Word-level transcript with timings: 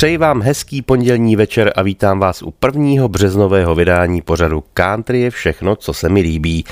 Přeji 0.00 0.16
vám 0.16 0.42
hezký 0.42 0.82
pondělní 0.82 1.36
večer 1.36 1.72
a 1.76 1.82
vítám 1.82 2.18
vás 2.18 2.42
u 2.42 2.50
prvního 2.50 3.08
březnového 3.08 3.74
vydání 3.74 4.22
pořadu 4.22 4.64
Country 4.74 5.20
je 5.20 5.30
všechno, 5.30 5.76
co 5.76 5.92
se 5.92 6.08
mi 6.08 6.20
líbí. 6.20 6.64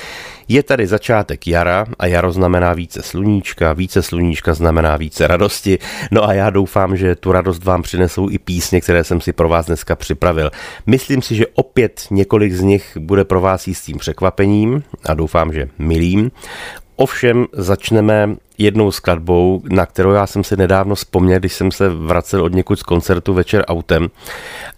Je 0.49 0.63
tady 0.63 0.87
začátek 0.87 1.47
jara 1.47 1.87
a 1.99 2.07
jaro 2.07 2.33
znamená 2.33 2.73
více 2.73 3.03
sluníčka, 3.03 3.73
více 3.73 4.03
sluníčka 4.03 4.55
znamená 4.55 4.97
více 4.97 5.27
radosti. 5.27 5.79
No 6.11 6.29
a 6.29 6.33
já 6.33 6.51
doufám, 6.51 6.97
že 6.97 7.15
tu 7.15 7.33
radost 7.33 7.65
vám 7.65 7.83
přinesou 7.83 8.31
i 8.31 8.39
písně, 8.39 8.81
které 8.81 9.05
jsem 9.05 9.21
si 9.21 9.33
pro 9.33 9.49
vás 9.49 9.67
dneska 9.67 9.97
připravil. 9.97 10.51
Myslím 10.87 11.23
si, 11.23 11.35
že 11.35 11.47
opět 11.55 12.07
několik 12.11 12.53
z 12.53 12.61
nich 12.61 12.97
bude 13.01 13.25
pro 13.25 13.41
vás 13.41 13.69
jistým 13.69 13.99
překvapením 13.99 14.83
a 15.05 15.15
doufám, 15.15 15.53
že 15.53 15.69
milým. 15.79 16.31
Ovšem 16.97 17.47
začneme 17.53 18.37
jednou 18.59 18.91
skladbou, 18.91 19.63
na 19.71 19.87
kterou 19.87 20.11
já 20.11 20.27
jsem 20.27 20.45
si 20.45 20.57
nedávno 20.57 20.95
vzpomněl, 20.95 21.39
když 21.39 21.53
jsem 21.53 21.71
se 21.71 21.89
vracel 21.89 22.45
od 22.45 22.55
někud 22.55 22.79
z 22.79 22.83
koncertu 22.83 23.35
večer 23.35 23.65
autem 23.69 24.09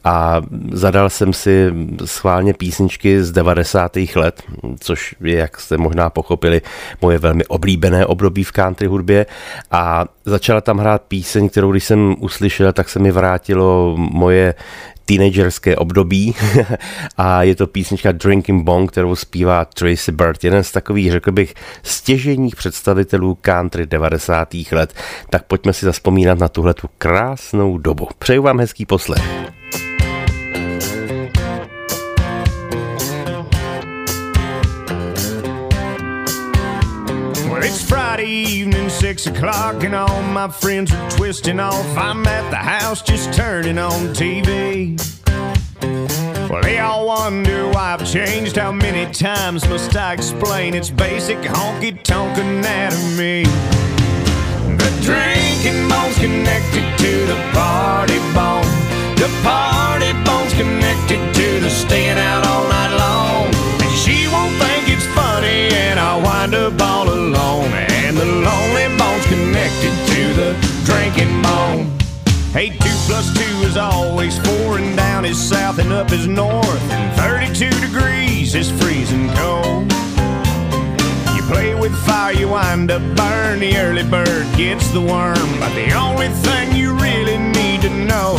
a 0.04 0.42
zadal 0.72 1.10
jsem 1.10 1.32
si 1.32 1.72
schválně 2.04 2.54
písničky 2.54 3.22
z 3.22 3.32
90. 3.32 3.92
let, 4.16 4.42
což 4.80 5.14
je, 5.20 5.36
jak 5.36 5.60
jste 5.60 5.78
možná 5.78 6.10
pochopili, 6.10 6.62
moje 7.02 7.18
velmi 7.18 7.44
oblíbené 7.44 8.06
období 8.06 8.44
v 8.44 8.52
country 8.52 8.86
hudbě 8.86 9.26
a 9.70 10.04
začala 10.24 10.60
tam 10.60 10.78
hrát 10.78 11.02
píseň, 11.02 11.48
kterou 11.48 11.70
když 11.70 11.84
jsem 11.84 12.16
uslyšel, 12.18 12.72
tak 12.72 12.88
se 12.88 12.98
mi 12.98 13.10
vrátilo 13.10 13.94
moje 13.96 14.54
teenagerské 15.10 15.76
období 15.76 16.34
a 17.16 17.42
je 17.42 17.54
to 17.54 17.66
písnička 17.66 18.12
Drinking 18.12 18.64
Bong, 18.64 18.90
kterou 18.90 19.16
zpívá 19.16 19.64
Tracy 19.64 20.12
Bird, 20.12 20.44
jeden 20.44 20.64
z 20.64 20.72
takových, 20.72 21.12
řekl 21.12 21.32
bych, 21.32 21.54
stěženích 21.82 22.56
představitelů 22.56 23.38
country 23.40 23.86
90. 23.86 24.48
let. 24.72 24.94
Tak 25.30 25.44
pojďme 25.44 25.72
si 25.72 25.86
zaspomínat 25.86 26.38
na 26.38 26.48
tuhle 26.48 26.74
tu 26.74 26.88
krásnou 26.98 27.78
dobu. 27.78 28.08
Přeju 28.18 28.42
vám 28.42 28.58
hezký 28.60 28.86
poslech. 28.86 29.50
Six 39.20 39.36
o'clock, 39.36 39.84
and 39.84 39.94
all 39.94 40.22
my 40.22 40.48
friends 40.48 40.92
are 40.92 41.10
twisting 41.10 41.60
off. 41.60 41.86
I'm 41.96 42.26
at 42.26 42.48
the 42.50 42.56
house 42.56 43.02
just 43.02 43.32
turning 43.34 43.76
on 43.76 44.14
TV. 44.14 44.96
Well, 46.48 46.62
they 46.62 46.78
all 46.78 47.06
wonder 47.06 47.68
why 47.68 47.92
I've 47.94 48.06
changed. 48.10 48.56
How 48.56 48.72
many 48.72 49.12
times 49.12 49.68
must 49.68 49.94
I 49.94 50.14
explain? 50.14 50.74
It's 50.74 50.90
basic 50.90 51.38
honky 51.38 52.02
tonk 52.02 52.38
anatomy. 52.38 53.44
The 54.82 54.90
drinking 55.04 55.88
bone's 55.88 56.16
connected 56.18 56.86
to 57.04 57.12
the 57.26 57.38
party 57.52 58.18
bone. 58.32 58.64
The 59.16 59.30
party 59.42 60.12
bone's 60.24 60.54
connected 60.54 61.20
to 61.34 61.60
the 61.60 61.68
staying 61.68 62.18
out 62.18 62.46
all 62.46 62.66
night 62.68 62.96
long. 62.96 63.46
And 63.82 63.92
she 63.98 64.28
won't 64.28 64.54
think 64.62 64.88
it's 64.88 65.06
funny, 65.14 65.68
and 65.84 66.00
I 66.00 66.16
wind 66.16 66.54
up 66.54 66.80
all 66.80 67.08
alone. 67.08 67.68
And 68.06 68.16
the 68.16 68.24
lonely 68.24 68.88
bone's 68.98 69.09
connected 69.70 70.14
to 70.14 70.34
the 70.34 70.82
drinking 70.84 71.42
bone. 71.42 71.86
Hey, 72.52 72.70
two 72.70 72.96
plus 73.06 73.32
two 73.34 73.66
is 73.66 73.76
always 73.76 74.38
four, 74.38 74.78
and 74.78 74.96
down 74.96 75.24
is 75.24 75.38
south 75.38 75.78
and 75.78 75.92
up 75.92 76.10
is 76.12 76.26
north, 76.26 76.90
and 76.90 77.16
32 77.20 77.70
degrees 77.80 78.54
is 78.54 78.70
freezing 78.80 79.28
cold. 79.34 79.92
You 81.34 81.42
play 81.42 81.74
with 81.74 81.94
fire, 82.04 82.32
you 82.32 82.48
wind 82.48 82.90
up 82.90 83.02
burn. 83.16 83.60
The 83.60 83.76
early 83.76 84.02
bird 84.02 84.46
gets 84.56 84.88
the 84.90 85.00
worm, 85.00 85.50
but 85.60 85.72
the 85.74 85.92
only 85.92 86.28
thing 86.28 86.74
you 86.74 86.92
really 86.94 87.38
need 87.38 87.82
to 87.82 87.90
know 87.90 88.36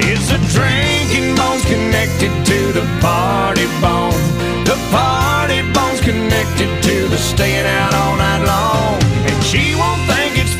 is 0.00 0.28
the 0.28 0.38
drinking 0.50 1.36
bone's 1.36 1.64
connected 1.64 2.32
to 2.46 2.72
the 2.72 2.84
party 3.00 3.66
bone. 3.80 4.18
The 4.64 4.78
party 4.90 5.62
bone's 5.72 6.00
connected 6.00 6.82
to 6.82 7.08
the 7.08 7.18
staying 7.18 7.66
out 7.66 7.94
all 7.94 8.16
night 8.16 8.44
long, 8.44 9.00
and 9.30 9.44
she 9.44 9.76
won't 9.76 10.15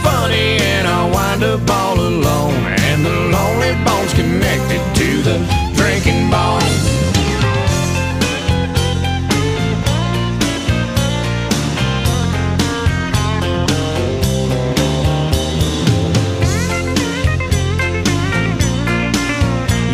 funny, 0.06 0.48
and 0.72 0.86
I 0.86 1.00
wind 1.16 1.42
up 1.42 1.70
all 1.70 1.98
alone, 1.98 2.62
and 2.88 3.04
the 3.04 3.16
lonely 3.34 3.72
bone's 3.84 4.14
connected 4.14 4.82
to 5.00 5.08
the 5.28 5.36
drinking 5.78 6.30
bone. 6.30 6.62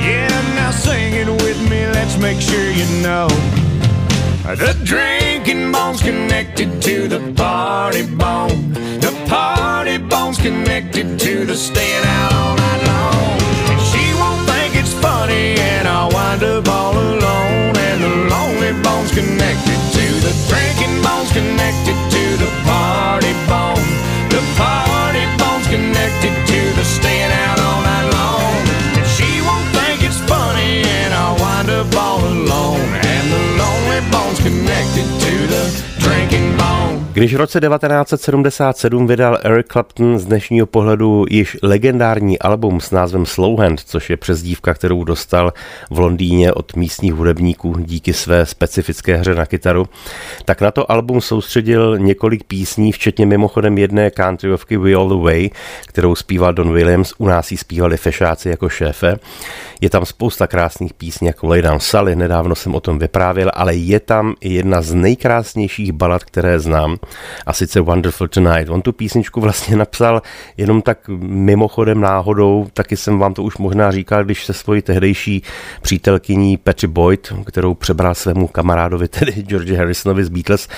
Yeah, 0.06 0.28
now 0.58 0.70
sing 0.70 1.14
it 1.22 1.28
with 1.44 1.60
me, 1.70 1.86
let's 1.96 2.16
make 2.18 2.40
sure 2.40 2.70
you 2.70 2.86
know. 3.02 3.28
The 4.42 4.76
drinking 4.82 5.70
bone's 5.70 6.02
connected 6.02 6.82
to 6.82 7.06
the 7.06 7.32
party 7.36 8.04
bone. 8.04 8.72
The 9.00 9.14
party 9.28 9.98
bone's 9.98 10.36
connected 10.36 11.18
to 11.20 11.46
the 11.46 11.54
staying 11.54 12.04
out 12.04 12.32
all 12.34 12.56
night 12.56 12.82
long. 12.84 13.38
And 13.70 13.80
she 13.80 14.02
won't 14.18 14.44
think 14.50 14.74
it's 14.74 14.92
funny, 14.94 15.54
and 15.56 15.86
I'll 15.86 16.10
wind 16.10 16.42
up 16.42 16.68
all 16.68 16.92
alone. 16.92 17.76
And 17.78 18.02
the 18.02 18.14
lonely 18.34 18.72
bone's 18.82 19.14
connected 19.14 19.78
to 19.96 20.06
the 20.26 20.34
drinking 20.50 21.00
bone's 21.06 21.32
connected 21.32 21.96
to 22.10 22.24
the 22.42 22.50
party 22.66 23.32
bone. 23.46 23.88
The 24.28 24.42
party 24.58 25.24
bone's 25.38 25.68
connected 25.68 26.34
to 26.50 26.60
the 26.74 26.84
staying 26.84 27.30
out 27.30 27.61
Když 37.14 37.34
v 37.34 37.36
roce 37.36 37.60
1977 37.60 39.06
vydal 39.06 39.38
Eric 39.42 39.66
Clapton 39.66 40.18
z 40.18 40.24
dnešního 40.24 40.66
pohledu 40.66 41.24
již 41.30 41.56
legendární 41.62 42.38
album 42.38 42.80
s 42.80 42.90
názvem 42.90 43.26
Slowhand, 43.26 43.80
což 43.80 44.10
je 44.10 44.16
přezdívka, 44.16 44.74
kterou 44.74 45.04
dostal 45.04 45.52
v 45.90 45.98
Londýně 45.98 46.52
od 46.52 46.76
místních 46.76 47.14
hudebníků 47.14 47.78
díky 47.78 48.12
své 48.12 48.46
specifické 48.46 49.16
hře 49.16 49.34
na 49.34 49.46
kytaru, 49.46 49.88
tak 50.44 50.60
na 50.60 50.70
to 50.70 50.92
album 50.92 51.20
soustředil 51.20 51.98
několik 51.98 52.44
písní, 52.44 52.92
včetně 52.92 53.26
mimochodem 53.26 53.78
jedné 53.78 54.10
countryovky 54.10 54.76
We 54.76 54.94
All 54.94 55.08
The 55.08 55.24
Way, 55.24 55.50
kterou 55.86 56.14
zpíval 56.14 56.52
Don 56.52 56.72
Williams, 56.72 57.14
u 57.18 57.26
nás 57.26 57.52
ji 57.52 57.58
zpívali 57.58 57.96
fešáci 57.96 58.48
jako 58.48 58.68
šéfe. 58.68 59.16
Je 59.80 59.90
tam 59.90 60.06
spousta 60.06 60.46
krásných 60.46 60.94
písní 60.94 61.26
jako 61.26 61.46
Lay 61.46 61.62
Down 61.62 61.80
Sally, 61.80 62.16
nedávno 62.16 62.54
jsem 62.54 62.74
o 62.74 62.80
tom 62.80 62.98
vyprávěl, 62.98 63.50
ale 63.54 63.74
je 63.74 64.00
tam 64.00 64.34
jedna 64.40 64.82
z 64.82 64.94
nejkrásnějších 64.94 65.92
balad, 65.92 66.24
které 66.24 66.60
znám, 66.60 66.98
a 67.46 67.52
sice 67.52 67.80
Wonderful 67.80 68.28
Tonight. 68.28 68.70
On 68.70 68.82
tu 68.82 68.92
písničku 68.92 69.40
vlastně 69.40 69.76
napsal 69.76 70.22
jenom 70.56 70.82
tak 70.82 71.08
mimochodem 71.22 72.00
náhodou, 72.00 72.66
taky 72.74 72.96
jsem 72.96 73.18
vám 73.18 73.34
to 73.34 73.42
už 73.42 73.58
možná 73.58 73.90
říkal, 73.90 74.24
když 74.24 74.44
se 74.44 74.52
svojí 74.52 74.82
tehdejší 74.82 75.42
přítelkyní 75.82 76.56
Patty 76.56 76.86
Boyd, 76.86 77.32
kterou 77.46 77.74
přebral 77.74 78.14
svému 78.14 78.48
kamarádovi, 78.48 79.08
tedy 79.08 79.32
George 79.32 79.72
Harrisonovi 79.72 80.24
z 80.24 80.28
Beatles, 80.28 80.68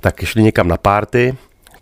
tak 0.00 0.24
šli 0.24 0.42
někam 0.42 0.68
na 0.68 0.76
párty, 0.76 1.36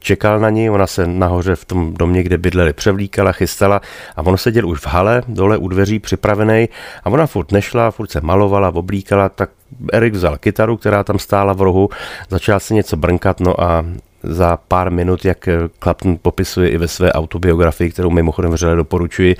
čekal 0.05 0.41
na 0.41 0.51
ní, 0.51 0.71
ona 0.71 0.87
se 0.87 1.07
nahoře 1.07 1.57
v 1.57 1.65
tom 1.65 1.95
domě, 1.95 2.23
kde 2.23 2.39
bydleli, 2.39 2.73
převlíkala, 2.73 3.33
chystala 3.33 3.81
a 4.17 4.23
on 4.27 4.37
seděl 4.37 4.69
už 4.69 4.81
v 4.81 4.87
hale, 4.87 5.23
dole 5.29 5.59
u 5.59 5.69
dveří 5.69 5.99
připravený 5.99 6.69
a 7.05 7.11
ona 7.11 7.27
furt 7.27 7.53
nešla, 7.53 7.91
furt 7.91 8.11
se 8.11 8.21
malovala, 8.21 8.75
oblíkala, 8.75 9.29
tak 9.29 9.51
Erik 9.93 10.15
vzal 10.15 10.39
kytaru, 10.39 10.77
která 10.77 11.05
tam 11.05 11.19
stála 11.19 11.53
v 11.53 11.63
rohu, 11.63 11.89
začal 12.29 12.61
se 12.61 12.75
něco 12.75 12.97
brnkat, 12.97 13.41
no 13.41 13.61
a 13.61 13.85
za 14.23 14.57
pár 14.57 14.91
minut, 14.91 15.25
jak 15.25 15.49
Clapton 15.83 16.19
popisuje 16.23 16.69
i 16.71 16.79
ve 16.79 16.89
své 16.89 17.13
autobiografii, 17.13 17.91
kterou 17.91 18.11
mimochodem 18.11 18.51
vřele 18.51 18.77
doporučuji, 18.77 19.37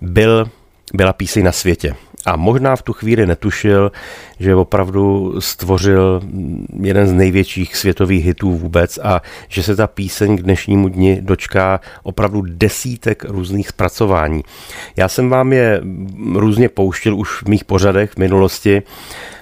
byl, 0.00 0.48
byla 0.94 1.12
píseň 1.12 1.44
na 1.44 1.52
světě. 1.52 1.94
A 2.26 2.36
možná 2.36 2.76
v 2.76 2.82
tu 2.82 2.92
chvíli 2.92 3.26
netušil, 3.26 3.92
že 4.40 4.54
opravdu 4.54 5.34
stvořil 5.38 6.20
jeden 6.80 7.06
z 7.06 7.12
největších 7.12 7.76
světových 7.76 8.24
hitů 8.24 8.52
vůbec 8.52 8.98
a 9.02 9.22
že 9.48 9.62
se 9.62 9.76
ta 9.76 9.86
píseň 9.86 10.36
k 10.36 10.42
dnešnímu 10.42 10.88
dni 10.88 11.18
dočká 11.22 11.80
opravdu 12.02 12.42
desítek 12.46 13.24
různých 13.24 13.68
zpracování. 13.68 14.42
Já 14.96 15.08
jsem 15.08 15.28
vám 15.28 15.52
je 15.52 15.80
různě 16.34 16.68
pouštěl 16.68 17.16
už 17.16 17.42
v 17.42 17.48
mých 17.48 17.64
pořadech 17.64 18.10
v 18.10 18.16
minulosti, 18.16 18.82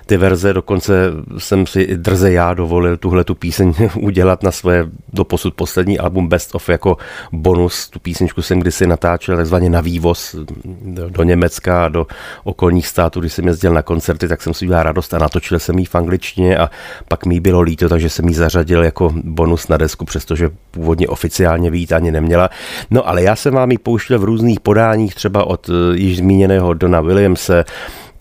ty 0.06 0.16
verze, 0.16 0.52
dokonce 0.52 1.10
jsem 1.38 1.66
si 1.66 1.96
drze 1.96 2.32
já 2.32 2.54
dovolil 2.54 2.96
tuhle 2.96 3.24
tu 3.24 3.34
píseň 3.34 3.72
udělat 4.00 4.42
na 4.42 4.50
své 4.50 4.86
doposud 5.12 5.54
poslední 5.54 5.98
album 5.98 6.28
Best 6.28 6.54
of 6.54 6.68
jako 6.68 6.96
bonus. 7.32 7.88
Tu 7.88 7.98
písničku 7.98 8.42
jsem 8.42 8.60
kdysi 8.60 8.86
natáčel 8.86 9.36
takzvaně 9.36 9.70
na 9.70 9.80
vývoz 9.80 10.36
do, 10.84 11.08
do 11.08 11.22
Německa 11.22 11.84
a 11.84 11.88
do 11.88 12.06
okolních 12.44 12.86
států, 12.86 13.20
když 13.20 13.32
jsem 13.32 13.46
jezdil 13.46 13.72
na 13.72 13.82
koncerty, 13.82 14.28
tak 14.28 14.42
jsem 14.42 14.54
si 14.54 14.64
udělal 14.64 14.82
radost 14.82 15.14
a 15.14 15.18
natočil 15.18 15.58
jsem 15.58 15.78
ji 15.78 15.84
v 15.84 15.94
angličtině 15.94 16.58
a 16.58 16.70
pak 17.08 17.26
mi 17.26 17.40
bylo 17.40 17.60
líto, 17.60 17.88
takže 17.88 18.10
jsem 18.10 18.28
ji 18.28 18.34
zařadil 18.34 18.84
jako 18.84 19.12
bonus 19.24 19.68
na 19.68 19.76
desku, 19.76 20.04
přestože 20.04 20.50
původně 20.70 21.08
oficiálně 21.08 21.70
vít 21.70 21.92
ani 21.92 22.12
neměla. 22.12 22.50
No 22.90 23.08
ale 23.08 23.22
já 23.22 23.36
jsem 23.36 23.54
vám 23.54 23.70
ji 23.70 23.78
pouštěl 23.78 24.18
v 24.18 24.24
různých 24.24 24.60
podáních, 24.60 25.14
třeba 25.14 25.44
od 25.44 25.68
eh, 25.68 25.96
již 25.96 26.16
zmíněného 26.16 26.74
Dona 26.74 27.00
Williamse, 27.00 27.64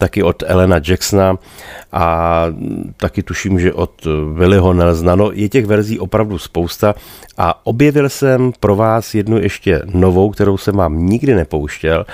taky 0.04 0.24
od 0.24 0.44
Elena 0.48 0.84
Jacksona 0.88 1.40
a 1.92 2.46
taky 2.98 3.24
tuším, 3.24 3.60
že 3.60 3.74
od 3.74 4.08
Willyho 4.34 4.74
Nelsona. 4.74 5.16
No, 5.16 5.32
je 5.32 5.50
těch 5.50 5.66
verzí 5.66 6.00
opravdu 6.00 6.38
spousta 6.38 6.96
a 7.38 7.66
objevil 7.66 8.10
jsem 8.10 8.52
pro 8.60 8.76
vás 8.76 9.16
jednu 9.16 9.40
ještě 9.40 9.82
novou, 9.94 10.30
kterou 10.30 10.58
jsem 10.58 10.76
vám 10.76 11.06
nikdy 11.06 11.36
nepouštěl 11.36 12.06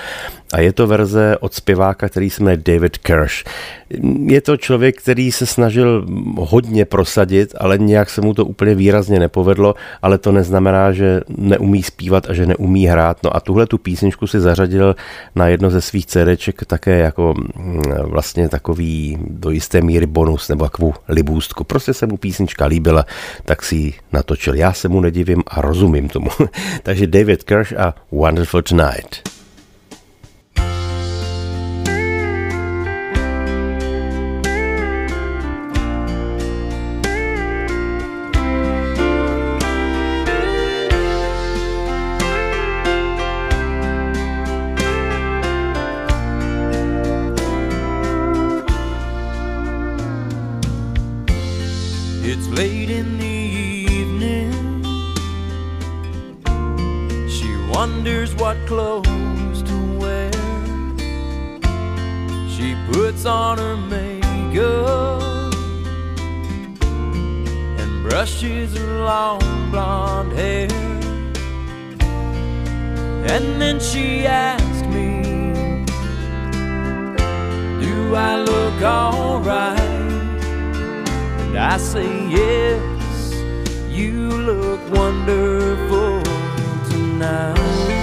a 0.52 0.60
je 0.60 0.72
to 0.72 0.86
verze 0.86 1.36
od 1.40 1.54
zpěváka, 1.54 2.08
který 2.08 2.30
se 2.30 2.42
jmenuje 2.42 2.56
David 2.56 2.98
Kirsch. 2.98 3.44
Je 4.26 4.40
to 4.40 4.56
člověk, 4.56 5.02
který 5.02 5.32
se 5.32 5.46
snažil 5.46 6.06
hodně 6.38 6.84
prosadit, 6.84 7.54
ale 7.58 7.78
nějak 7.78 8.10
se 8.10 8.20
mu 8.20 8.34
to 8.34 8.44
úplně 8.44 8.74
výrazně 8.74 9.18
nepovedlo, 9.18 9.74
ale 10.02 10.18
to 10.18 10.32
neznamená, 10.32 10.92
že 10.92 11.20
neumí 11.28 11.82
zpívat 11.82 12.30
a 12.30 12.32
že 12.34 12.46
neumí 12.46 12.86
hrát. 12.86 13.22
No 13.22 13.36
a 13.36 13.40
tuhle 13.40 13.66
tu 13.66 13.78
písničku 13.78 14.26
si 14.26 14.40
zařadil 14.40 14.96
na 15.34 15.48
jedno 15.48 15.70
ze 15.70 15.80
svých 15.80 16.06
CDček 16.06 16.64
také 16.64 16.98
jako 16.98 17.34
mm, 17.56 17.79
vlastně 18.02 18.48
takový 18.48 19.18
do 19.20 19.50
jisté 19.50 19.80
míry 19.80 20.06
bonus 20.06 20.48
nebo 20.48 20.64
takovou 20.64 20.94
libůstku. 21.08 21.64
Prostě 21.64 21.94
se 21.94 22.06
mu 22.06 22.16
písnička 22.16 22.66
líbila, 22.66 23.06
tak 23.44 23.62
si 23.62 23.76
ji 23.76 23.94
natočil. 24.12 24.54
Já 24.54 24.72
se 24.72 24.88
mu 24.88 25.00
nedivím 25.00 25.42
a 25.46 25.60
rozumím 25.60 26.08
tomu. 26.08 26.30
Takže 26.82 27.06
David 27.06 27.42
Kirsch 27.42 27.72
a 27.72 27.94
Wonderful 28.12 28.62
Tonight. 28.62 29.39
her 63.58 63.76
makeup 63.76 65.22
and 67.80 68.08
brushes 68.08 68.76
her 68.76 69.04
long 69.04 69.40
blonde 69.70 70.32
hair. 70.32 70.68
And 73.34 73.60
then 73.60 73.80
she 73.80 74.26
asked 74.26 74.86
me, 74.86 75.22
Do 77.84 78.14
I 78.14 78.42
look 78.42 78.82
alright? 78.82 79.80
And 81.40 81.58
I 81.58 81.76
say, 81.76 82.08
Yes, 82.28 83.34
you 83.88 84.28
look 84.28 84.80
wonderful 84.90 86.22
tonight. 86.90 87.99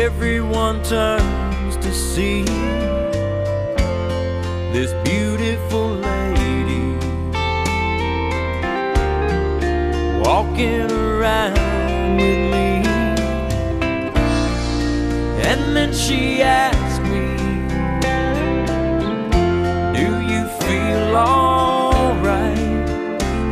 everyone 0.00 0.82
turns 0.82 1.76
to 1.76 1.92
see 1.92 2.42
this 4.72 4.94
beautiful 5.04 5.88
lady 5.88 6.96
walking 10.24 10.90
around 10.90 12.16
with 12.16 12.42
me. 12.54 12.82
And 15.50 15.76
then 15.76 15.92
she 15.92 16.40
asked 16.40 17.02
me, 17.02 17.26
Do 19.98 20.08
you 20.32 20.42
feel 20.62 21.14
alright? 21.14 22.58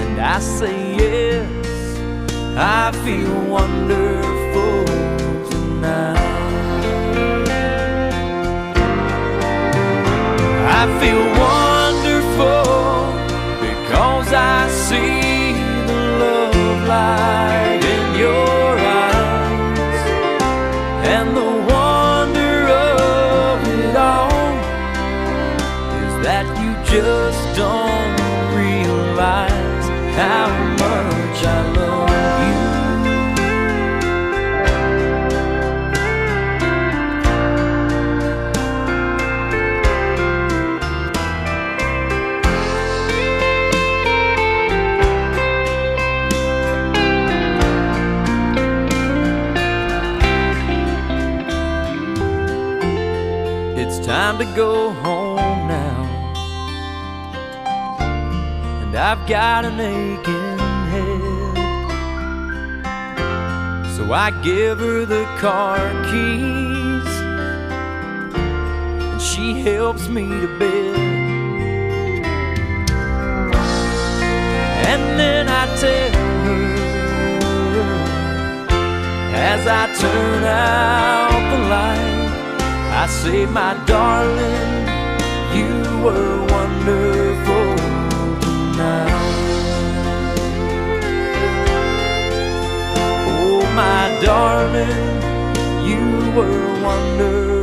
And 0.03 0.19
I 0.19 0.39
say, 0.41 0.97
Yes, 0.97 1.99
I 2.57 2.91
feel 3.05 3.35
wonderful. 3.51 4.38
I 10.81 10.87
feel 11.01 11.19
warm. 11.37 11.68
Got 59.29 59.63
an 59.67 59.79
aching 59.79 60.59
head. 60.89 61.57
So 63.95 64.11
I 64.11 64.31
give 64.43 64.79
her 64.79 65.05
the 65.05 65.25
car 65.37 65.79
keys. 66.05 67.13
And 69.13 69.21
she 69.21 69.61
helps 69.61 70.09
me 70.09 70.27
to 70.29 70.59
bed. 70.59 70.97
And 74.91 75.03
then 75.21 75.47
I 75.47 75.67
tell 75.77 76.13
her 76.47 76.65
as 79.35 79.67
I 79.67 79.93
turn 80.01 80.45
out 80.45 81.43
the 81.53 81.59
light. 81.69 82.29
I 83.03 83.07
say, 83.09 83.45
my 83.45 83.75
darling, 83.85 84.89
you 85.55 85.71
were 86.03 86.47
wonderful 86.47 87.58
darling, 94.79 95.89
you 95.89 96.33
were 96.37 96.83
wonderful 96.83 97.58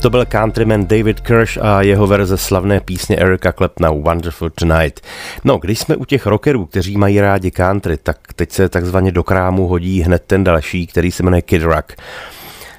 To 0.00 0.10
byl 0.10 0.24
countryman 0.24 0.86
David 0.86 1.20
Kirsch 1.20 1.58
a 1.62 1.82
jeho 1.82 2.06
verze 2.06 2.36
slavné 2.36 2.80
písně 2.80 3.16
Erika 3.16 3.52
Claptona 3.52 3.90
Wonderful 3.90 4.50
Tonight. 4.50 5.00
No, 5.44 5.58
když 5.58 5.78
jsme 5.78 5.96
u 5.96 6.04
těch 6.04 6.26
rockerů, 6.26 6.66
kteří 6.66 6.96
mají 6.96 7.20
rádi 7.20 7.50
country, 7.50 7.96
tak 7.96 8.18
teď 8.36 8.52
se 8.52 8.68
takzvaně 8.68 9.12
do 9.12 9.22
krámu 9.22 9.66
hodí 9.66 10.00
hned 10.00 10.22
ten 10.26 10.44
další, 10.44 10.86
který 10.86 11.10
se 11.10 11.22
jmenuje 11.22 11.42
Kid 11.42 11.62
Rock. 11.62 11.92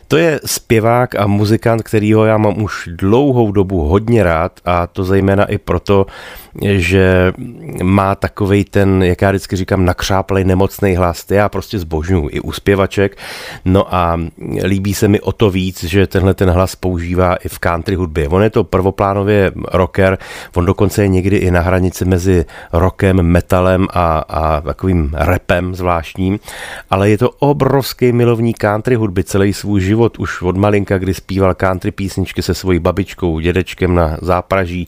To 0.07 0.17
je 0.17 0.39
zpěvák 0.45 1.15
a 1.15 1.27
muzikant, 1.27 1.83
kterýho 1.83 2.25
já 2.25 2.37
mám 2.37 2.63
už 2.63 2.89
dlouhou 2.91 3.51
dobu 3.51 3.87
hodně 3.87 4.23
rád 4.23 4.59
a 4.65 4.87
to 4.87 5.03
zejména 5.03 5.45
i 5.45 5.57
proto, 5.57 6.05
že 6.61 7.33
má 7.83 8.15
takovej 8.15 8.65
ten, 8.65 9.03
jak 9.03 9.21
já 9.21 9.29
vždycky 9.29 9.55
říkám, 9.55 9.85
nakřáplej 9.85 10.43
nemocný 10.43 10.95
hlas. 10.95 11.25
Ty 11.25 11.35
já 11.35 11.49
prostě 11.49 11.79
zbožňuji 11.79 12.29
i 12.31 12.39
u 12.39 12.51
zpěvaček. 12.51 13.17
No 13.65 13.95
a 13.95 14.19
líbí 14.63 14.93
se 14.93 15.07
mi 15.07 15.21
o 15.21 15.31
to 15.31 15.49
víc, 15.49 15.83
že 15.83 16.07
tenhle 16.07 16.33
ten 16.33 16.49
hlas 16.49 16.75
používá 16.75 17.35
i 17.35 17.49
v 17.49 17.59
country 17.59 17.95
hudbě. 17.95 18.27
On 18.27 18.43
je 18.43 18.49
to 18.49 18.63
prvoplánově 18.63 19.51
rocker, 19.71 20.17
on 20.55 20.65
dokonce 20.65 21.01
je 21.01 21.07
někdy 21.07 21.37
i 21.37 21.51
na 21.51 21.61
hranici 21.61 22.05
mezi 22.05 22.45
rockem, 22.73 23.21
metalem 23.21 23.87
a, 23.93 24.19
a 24.19 24.61
takovým 24.61 25.11
rapem 25.13 25.75
zvláštním, 25.75 26.39
ale 26.89 27.09
je 27.09 27.17
to 27.17 27.29
obrovský 27.29 28.11
milovník 28.11 28.57
country 28.57 28.95
hudby 28.95 29.23
celý 29.23 29.53
svůj 29.53 29.81
život, 29.81 30.19
už 30.19 30.41
od 30.41 30.57
malinka, 30.57 30.97
kdy 30.97 31.13
zpíval 31.13 31.55
country 31.55 31.91
písničky 31.91 32.41
se 32.41 32.53
svojí 32.53 32.79
babičkou, 32.79 33.39
dědečkem 33.39 33.95
na 33.95 34.17
zápraží 34.21 34.87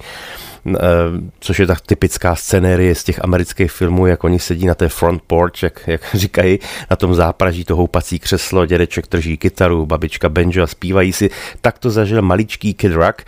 což 1.40 1.60
je 1.60 1.68
tak 1.68 1.82
typická 1.82 2.36
scenérie 2.36 2.96
z 2.96 3.04
těch 3.04 3.24
amerických 3.24 3.72
filmů, 3.72 4.08
jak 4.08 4.24
oni 4.24 4.40
sedí 4.40 4.66
na 4.66 4.76
té 4.76 4.90
front 4.90 5.22
porch, 5.28 5.64
jak, 5.64 5.88
jak 5.88 6.02
říkají, 6.14 6.60
na 6.90 6.96
tom 6.96 7.16
zápraží 7.16 7.66
to 7.66 7.76
houpací 7.76 8.20
křeslo, 8.20 8.66
dědeček 8.66 9.06
drží 9.12 9.38
kytaru, 9.38 9.86
babička 9.86 10.30
banjo 10.30 10.64
a 10.64 10.68
zpívají 10.68 11.14
si. 11.14 11.30
Tak 11.62 11.80
to 11.80 11.90
zažil 11.90 12.22
maličký 12.22 12.74
Kid 12.74 12.92
Rock. 12.92 13.22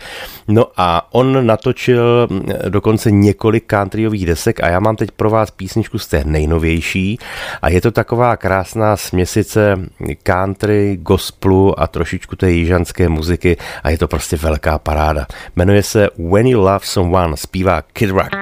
No 0.48 0.66
a 0.76 1.08
on 1.14 1.46
natočil 1.46 2.28
mm, 2.30 2.48
dokonce 2.68 3.10
několik 3.10 3.64
countryových 3.70 4.26
desek 4.26 4.60
a 4.60 4.68
já 4.68 4.80
mám 4.80 4.96
teď 4.96 5.10
pro 5.10 5.30
vás 5.30 5.50
písničku 5.50 5.98
z 5.98 6.06
té 6.06 6.24
nejnovější 6.24 7.18
a 7.62 7.68
je 7.68 7.80
to 7.80 7.90
taková 7.90 8.36
krásná 8.36 8.96
směsice 8.96 9.76
country, 10.22 10.98
gospelu 11.02 11.80
a 11.80 11.86
trošičku 11.86 12.36
té 12.36 12.50
jižanské 12.50 13.08
muziky 13.08 13.56
a 13.82 13.90
je 13.90 13.98
to 13.98 14.08
prostě 14.08 14.36
velká 14.36 14.78
paráda. 14.78 15.26
Jmenuje 15.56 15.82
se 15.82 16.08
When 16.18 16.46
You 16.46 16.60
Love 16.60 16.80
Someone 16.82 17.23
One 17.24 17.36
zpívá 17.36 17.82
Kid 17.92 18.10
Rock. 18.10 18.36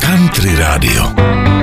Country 0.00 0.54
Radio. 0.56 1.57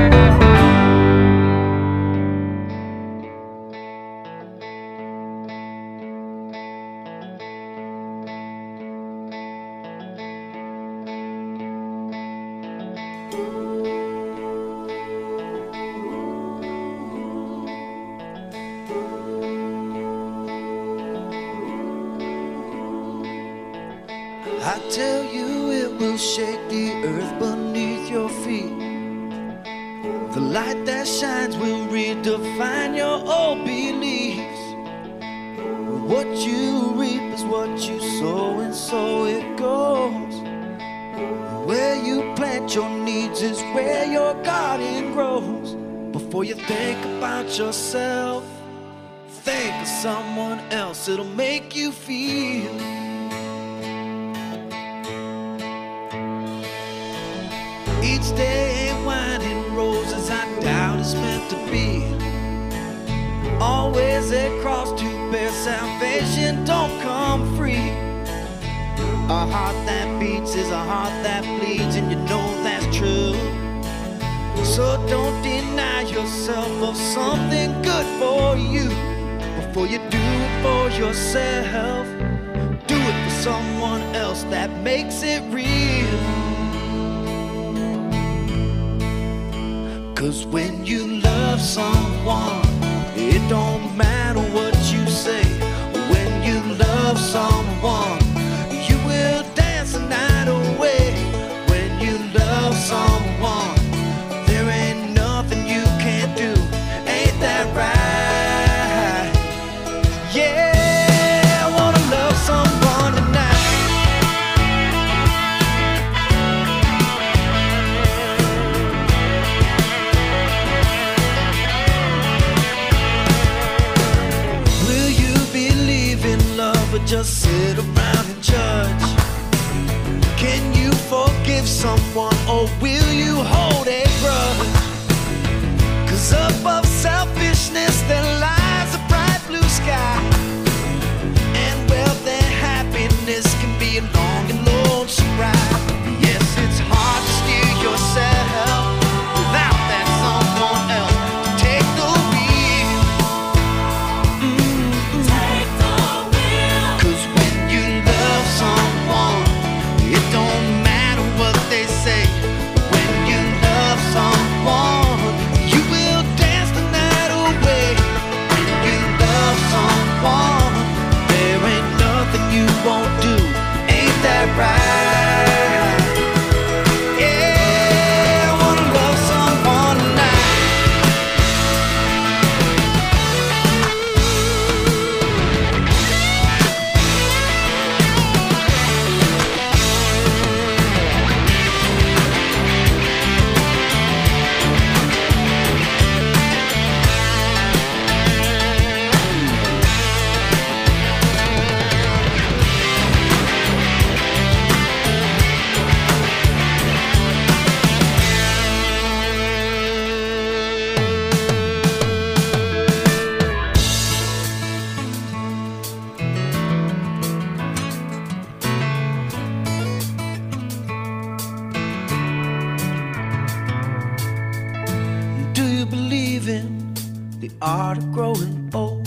heart 227.75 227.97
of 227.97 228.09
growing 228.13 228.69
old. 228.73 229.03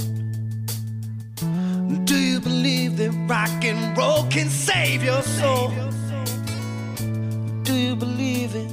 Do 2.04 2.16
you 2.30 2.38
believe 2.38 2.98
that 2.98 3.12
rock 3.26 3.64
and 3.64 3.96
roll 3.96 4.25
can 4.25 4.48
save 4.50 5.02
your 5.02 5.22
soul? 5.22 5.72
Do 7.62 7.75
you 7.75 7.96
believe 7.96 8.54
in 8.54 8.68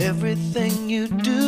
everything 0.00 0.88
you 0.88 1.08
do? 1.08 1.44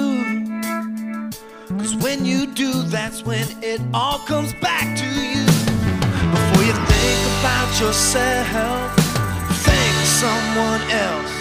Cause 1.81 1.95
when 2.05 2.26
you 2.26 2.40
do, 2.64 2.71
that's 2.97 3.25
when 3.25 3.47
it 3.62 3.81
all 3.95 4.19
comes 4.31 4.52
back 4.69 4.87
to 5.02 5.09
you. 5.33 5.47
Before 6.35 6.64
you 6.69 6.76
think 6.93 7.21
about 7.38 7.71
yourself, 7.81 8.88
think 9.67 9.95
of 10.05 10.11
someone 10.25 10.83
else. 11.07 11.33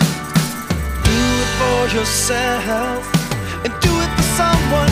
Do 1.08 1.20
it 1.44 1.52
for 1.60 1.82
yourself 1.98 3.02
and 3.64 3.74
do 3.86 3.94
it 4.06 4.12
for 4.16 4.28
someone 4.42 4.87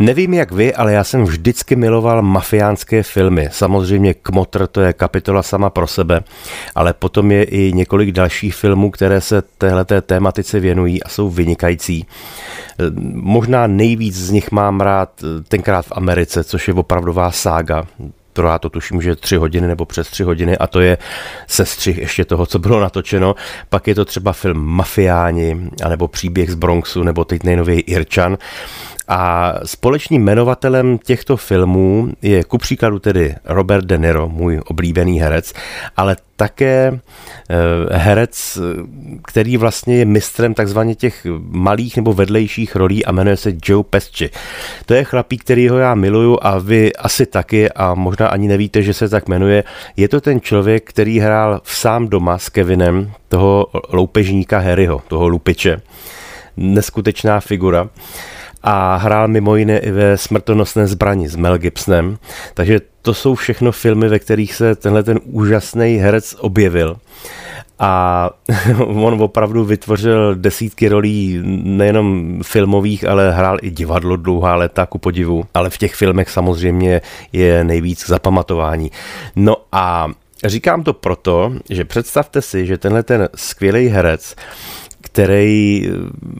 Nevím 0.00 0.34
jak 0.34 0.52
vy, 0.52 0.74
ale 0.74 0.92
já 0.92 1.04
jsem 1.04 1.24
vždycky 1.24 1.76
miloval 1.76 2.22
mafiánské 2.22 3.02
filmy. 3.02 3.48
Samozřejmě 3.52 4.14
Kmotr 4.14 4.66
to 4.66 4.80
je 4.80 4.92
kapitola 4.92 5.42
sama 5.42 5.70
pro 5.70 5.86
sebe, 5.86 6.20
ale 6.74 6.92
potom 6.92 7.32
je 7.32 7.44
i 7.44 7.72
několik 7.72 8.12
dalších 8.12 8.54
filmů, 8.54 8.90
které 8.90 9.20
se 9.20 9.42
téhleté 9.42 10.00
tématice 10.00 10.60
věnují 10.60 11.02
a 11.02 11.08
jsou 11.08 11.30
vynikající. 11.30 12.06
Možná 13.12 13.66
nejvíc 13.66 14.16
z 14.16 14.30
nich 14.30 14.50
mám 14.50 14.80
rád 14.80 15.10
tenkrát 15.48 15.86
v 15.86 15.92
Americe, 15.92 16.44
což 16.44 16.68
je 16.68 16.74
opravdová 16.74 17.30
sága 17.30 17.86
trvá 18.32 18.58
to 18.58 18.70
tuším, 18.70 19.02
že 19.02 19.16
tři 19.16 19.36
hodiny 19.36 19.68
nebo 19.68 19.84
přes 19.84 20.08
tři 20.08 20.22
hodiny 20.22 20.58
a 20.58 20.66
to 20.66 20.80
je 20.80 20.98
sestřih 21.46 21.98
ještě 21.98 22.24
toho, 22.24 22.46
co 22.46 22.58
bylo 22.58 22.80
natočeno. 22.80 23.34
Pak 23.68 23.88
je 23.88 23.94
to 23.94 24.04
třeba 24.04 24.32
film 24.32 24.58
Mafiáni, 24.58 25.56
anebo 25.84 26.08
Příběh 26.08 26.50
z 26.50 26.54
Bronxu, 26.54 27.02
nebo 27.02 27.24
teď 27.24 27.42
nejnověji 27.42 27.80
Irčan. 27.80 28.38
A 29.12 29.54
společným 29.64 30.22
jmenovatelem 30.22 30.98
těchto 30.98 31.36
filmů 31.36 32.08
je 32.22 32.44
ku 32.44 32.58
příkladu 32.58 32.98
tedy 32.98 33.34
Robert 33.44 33.84
De 33.84 33.98
Niro, 33.98 34.28
můj 34.28 34.60
oblíbený 34.66 35.20
herec, 35.20 35.52
ale 35.96 36.16
také 36.36 37.00
eh, 37.50 37.56
herec, 37.90 38.58
který 39.28 39.56
vlastně 39.56 39.96
je 39.96 40.04
mistrem 40.04 40.54
takzvaně 40.54 40.94
těch 40.94 41.26
malých 41.40 41.96
nebo 41.96 42.12
vedlejších 42.12 42.76
rolí 42.76 43.04
a 43.04 43.12
jmenuje 43.12 43.36
se 43.36 43.52
Joe 43.64 43.84
Pesci. 43.90 44.30
To 44.86 44.94
je 44.94 45.04
chlapík, 45.04 45.44
kterýho 45.44 45.78
já 45.78 45.94
miluju 45.94 46.38
a 46.42 46.58
vy 46.58 46.92
asi 46.92 47.26
taky 47.26 47.70
a 47.70 47.94
možná 47.94 48.28
ani 48.28 48.48
nevíte, 48.48 48.82
že 48.82 48.94
se 48.94 49.08
tak 49.08 49.28
jmenuje. 49.28 49.64
Je 49.96 50.08
to 50.08 50.20
ten 50.20 50.40
člověk, 50.40 50.88
který 50.88 51.18
hrál 51.18 51.60
v 51.64 51.76
sám 51.76 52.08
doma 52.08 52.38
s 52.38 52.48
Kevinem 52.48 53.12
toho 53.28 53.66
loupežníka 53.92 54.58
Harryho, 54.58 55.02
toho 55.08 55.28
lupiče. 55.28 55.80
Neskutečná 56.56 57.40
figura 57.40 57.88
a 58.62 58.96
hrál 58.96 59.28
mimo 59.28 59.56
jiné 59.56 59.78
i 59.78 59.90
ve 59.90 60.18
Smrtonosné 60.18 60.86
zbrani 60.86 61.28
s 61.28 61.36
Mel 61.36 61.58
Gibsonem. 61.58 62.18
Takže 62.54 62.80
to 63.02 63.14
jsou 63.14 63.34
všechno 63.34 63.72
filmy, 63.72 64.08
ve 64.08 64.18
kterých 64.18 64.54
se 64.54 64.74
tenhle 64.74 65.02
ten 65.02 65.20
úžasný 65.24 65.96
herec 65.96 66.36
objevil. 66.38 66.96
A 67.78 68.30
on 68.86 69.22
opravdu 69.22 69.64
vytvořil 69.64 70.34
desítky 70.34 70.88
rolí 70.88 71.40
nejenom 71.64 72.38
filmových, 72.42 73.04
ale 73.08 73.32
hrál 73.32 73.58
i 73.62 73.70
divadlo 73.70 74.16
dlouhá 74.16 74.54
léta 74.54 74.86
ku 74.86 74.98
podivu. 74.98 75.44
Ale 75.54 75.70
v 75.70 75.78
těch 75.78 75.94
filmech 75.94 76.30
samozřejmě 76.30 77.00
je 77.32 77.64
nejvíc 77.64 78.06
zapamatování. 78.06 78.90
No 79.36 79.56
a 79.72 80.08
Říkám 80.44 80.82
to 80.82 80.92
proto, 80.92 81.52
že 81.70 81.84
představte 81.84 82.42
si, 82.42 82.66
že 82.66 82.78
tenhle 82.78 83.02
ten 83.02 83.28
skvělý 83.34 83.88
herec 83.88 84.36
který 85.02 85.88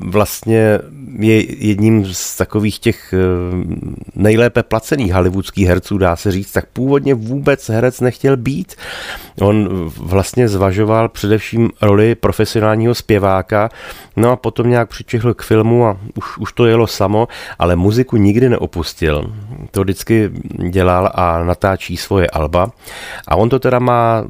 vlastně 0.00 0.78
je 1.18 1.66
jedním 1.66 2.14
z 2.14 2.36
takových 2.36 2.78
těch 2.78 3.14
eh, 3.14 3.18
nejlépe 4.14 4.62
placených 4.62 5.12
hollywoodských 5.12 5.66
herců, 5.66 5.98
dá 5.98 6.16
se 6.16 6.32
říct, 6.32 6.52
tak 6.52 6.66
původně 6.66 7.14
vůbec 7.14 7.68
herec 7.68 8.00
nechtěl 8.00 8.36
být. 8.36 8.74
On 9.40 9.68
vlastně 9.96 10.48
zvažoval 10.48 11.08
především 11.08 11.70
roli 11.82 12.14
profesionálního 12.14 12.94
zpěváka, 12.94 13.68
no 14.16 14.30
a 14.30 14.36
potom 14.36 14.70
nějak 14.70 14.88
přičehl 14.88 15.34
k 15.34 15.42
filmu 15.42 15.86
a 15.86 15.98
už, 16.14 16.38
už 16.38 16.52
to 16.52 16.66
jelo 16.66 16.86
samo, 16.86 17.28
ale 17.58 17.76
muziku 17.76 18.16
nikdy 18.16 18.48
neopustil. 18.48 19.34
To 19.70 19.80
vždycky 19.80 20.30
dělal 20.70 21.12
a 21.14 21.44
natáčí 21.44 21.96
svoje 21.96 22.26
alba. 22.26 22.72
A 23.28 23.36
on 23.36 23.48
to 23.48 23.58
teda 23.58 23.78
má 23.78 24.24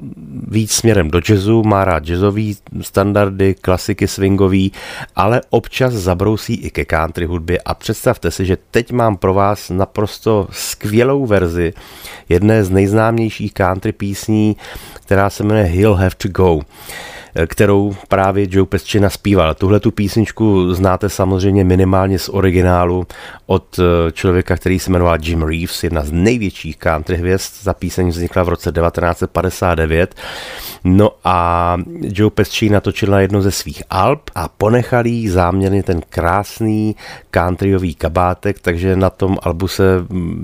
víc 0.49 0.73
směrem 0.73 1.11
do 1.11 1.21
jazzu, 1.29 1.63
má 1.63 1.85
rád 1.85 2.05
jazzový 2.05 2.57
standardy, 2.81 3.55
klasiky 3.55 4.09
swingový, 4.09 4.73
ale 5.17 5.41
občas 5.51 5.93
zabrousí 5.93 6.55
i 6.55 6.70
ke 6.71 6.85
country 6.85 7.27
hudbě 7.27 7.59
a 7.59 7.75
představte 7.75 8.31
si, 8.31 8.47
že 8.47 8.59
teď 8.71 8.93
mám 8.93 9.17
pro 9.17 9.35
vás 9.35 9.71
naprosto 9.71 10.49
skvělou 10.51 11.27
verzi 11.27 11.73
jedné 12.29 12.65
z 12.65 12.71
nejznámějších 12.71 13.55
country 13.55 13.93
písní, 13.93 14.57
která 14.95 15.31
se 15.31 15.45
jmenuje 15.45 15.65
He'll 15.65 15.95
Have 15.95 16.15
to 16.17 16.29
Go 16.29 16.61
kterou 17.47 17.97
právě 18.09 18.47
Joe 18.51 18.67
Pesci 18.67 19.01
naspíval. 19.01 19.55
Tuhle 19.55 19.81
tu 19.81 19.91
písničku 19.91 20.75
znáte 20.75 21.09
samozřejmě 21.09 21.65
minimálně 21.65 22.19
z 22.19 22.29
originálu 22.29 23.07
od 23.47 23.79
eh, 23.79 24.13
člověka, 24.13 24.57
který 24.57 24.79
se 24.79 24.91
jmenoval 24.91 25.19
Jim 25.23 25.43
Reeves, 25.43 25.85
jedna 25.85 26.05
z 26.05 26.13
největších 26.13 26.77
country 26.77 27.17
hvězd. 27.17 27.65
Ta 27.65 27.75
píseň 27.75 28.09
vznikla 28.09 28.43
v 28.43 28.49
roce 28.49 28.73
1959. 28.73 30.15
No 30.85 31.11
a 31.25 31.77
Joe 32.01 32.31
Pesci 32.31 32.69
natočil 32.69 33.09
na 33.11 33.21
jedno 33.21 33.43
ze 33.43 33.51
svých 33.51 33.83
alb 33.91 34.31
a 34.35 34.49
ponechal 34.49 35.07
jí 35.07 35.29
záměrně 35.29 35.83
ten 35.83 36.01
krásný 36.09 36.97
countryový 37.35 37.95
kabátek, 37.95 38.61
takže 38.61 38.97
na 38.97 39.11
tom 39.11 39.39
albu 39.43 39.69
se 39.69 39.85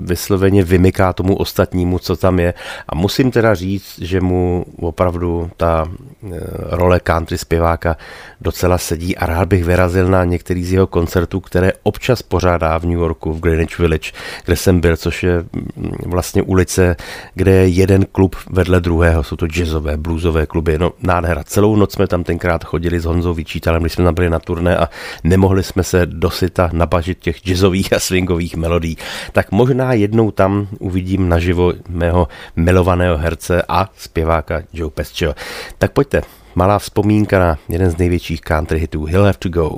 vysloveně 0.03 0.63
vymyká 0.63 1.13
tomu 1.13 1.35
ostatnímu, 1.35 1.99
co 1.99 2.15
tam 2.15 2.39
je. 2.39 2.53
A 2.89 2.95
musím 2.95 3.31
teda 3.31 3.55
říct, 3.55 3.99
že 4.01 4.21
mu 4.21 4.65
opravdu 4.79 5.49
ta 5.57 5.85
eh, 5.87 6.29
role 6.77 6.99
country 6.99 7.37
zpěváka 7.37 7.97
docela 8.41 8.77
sedí 8.77 9.17
a 9.17 9.25
rád 9.25 9.47
bych 9.47 9.63
vyrazil 9.63 10.07
na 10.07 10.23
některý 10.23 10.63
z 10.63 10.73
jeho 10.73 10.87
koncertů, 10.87 11.39
které 11.39 11.71
občas 11.83 12.21
pořádá 12.21 12.77
v 12.77 12.83
New 12.83 12.97
Yorku, 12.97 13.33
v 13.33 13.39
Greenwich 13.39 13.79
Village, 13.79 14.11
kde 14.45 14.55
jsem 14.55 14.79
byl, 14.79 14.97
což 14.97 15.23
je 15.23 15.37
mm, 15.37 15.91
vlastně 16.05 16.41
ulice, 16.41 16.95
kde 17.35 17.51
je 17.51 17.67
jeden 17.67 18.05
klub 18.11 18.35
vedle 18.49 18.81
druhého, 18.81 19.23
jsou 19.23 19.35
to 19.35 19.47
jazzové, 19.47 19.97
bluesové 19.97 20.45
kluby, 20.45 20.77
no 20.77 20.91
nádhera. 21.01 21.43
Celou 21.43 21.75
noc 21.75 21.93
jsme 21.93 22.07
tam 22.07 22.23
tenkrát 22.23 22.63
chodili 22.63 22.99
s 22.99 23.05
Honzou 23.05 23.33
Vyčítalem, 23.33 23.81
když 23.81 23.93
jsme 23.93 24.03
tam 24.03 24.13
byli 24.13 24.29
na 24.29 24.39
turné 24.39 24.77
a 24.77 24.89
nemohli 25.23 25.63
jsme 25.63 25.83
se 25.83 26.05
dosyta 26.05 26.69
nabažit 26.73 27.19
těch 27.19 27.41
jazzových 27.41 27.93
a 27.93 27.99
swingových 27.99 28.55
melodí. 28.55 28.97
Tak 29.31 29.51
možná 29.51 29.93
jednou 29.93 30.31
tam 30.31 30.67
uvidím 30.79 31.29
naživo 31.29 31.73
mého 31.89 32.27
milovaného 32.55 33.17
herce 33.17 33.61
a 33.69 33.89
zpěváka 33.97 34.61
Joe 34.73 34.91
Pescio. 34.91 35.35
Tak 35.77 35.91
pojďte, 35.91 36.21
malá 36.57 36.79
vzpomínka 36.79 37.39
na 37.39 37.57
jeden 37.69 37.91
z 37.91 37.97
největších 37.97 38.41
country 38.41 38.79
hitů 38.79 39.05
He'll 39.05 39.25
Have 39.25 39.37
To 39.37 39.49
Go. 39.49 39.69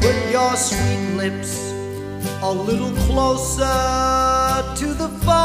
Put 0.00 0.16
your 0.32 0.56
sweet 0.56 1.16
lips 1.16 1.72
a 2.42 2.50
little 2.50 2.92
closer 3.06 3.64
to 4.74 4.94
the 4.94 5.08
phone. 5.24 5.38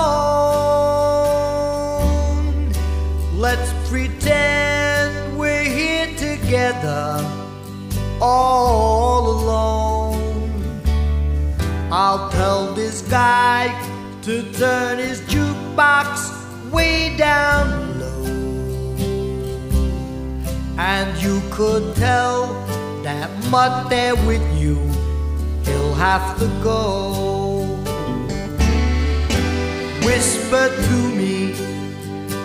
Let's 3.38 3.74
pretend 3.90 5.38
we're 5.38 5.70
here 5.70 6.08
together 6.18 7.26
all 8.20 9.28
alone. 9.28 10.14
I'll 11.96 12.28
tell 12.32 12.74
this 12.74 12.93
to 13.14 14.42
turn 14.54 14.98
his 14.98 15.22
jukebox 15.22 16.72
way 16.72 17.16
down 17.16 18.00
low. 18.00 18.26
And 20.80 21.22
you 21.22 21.40
could 21.52 21.96
tell 21.96 22.48
that 23.04 23.30
mutt 23.52 23.92
there 23.92 24.16
with 24.26 24.42
you, 24.60 24.78
he'll 25.64 25.94
have 25.94 26.40
to 26.40 26.48
go. 26.64 27.78
Whisper 30.04 30.70
to 30.88 30.98
me, 31.16 31.54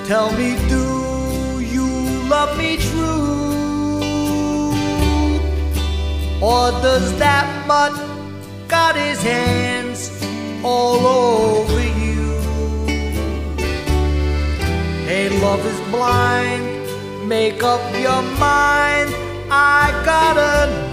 tell 0.07 0.31
me, 0.33 0.59
do 0.68 1.61
you 1.61 1.88
love 2.28 2.59
me 2.59 2.76
true? 2.76 3.48
Or 6.42 6.72
does 6.83 7.18
that 7.18 7.46
mutt 7.66 7.94
got 8.68 8.96
his 8.96 9.22
hands 9.22 10.17
all 10.64 11.07
over 11.07 11.81
you? 11.81 12.35
Hey, 15.07 15.29
love 15.40 15.64
is 15.64 15.81
blind, 15.90 17.29
make 17.29 17.62
up 17.62 17.81
your 17.94 18.23
mind, 18.38 19.14
I 19.51 19.90
gotta 20.05 20.71
know. 20.73 20.88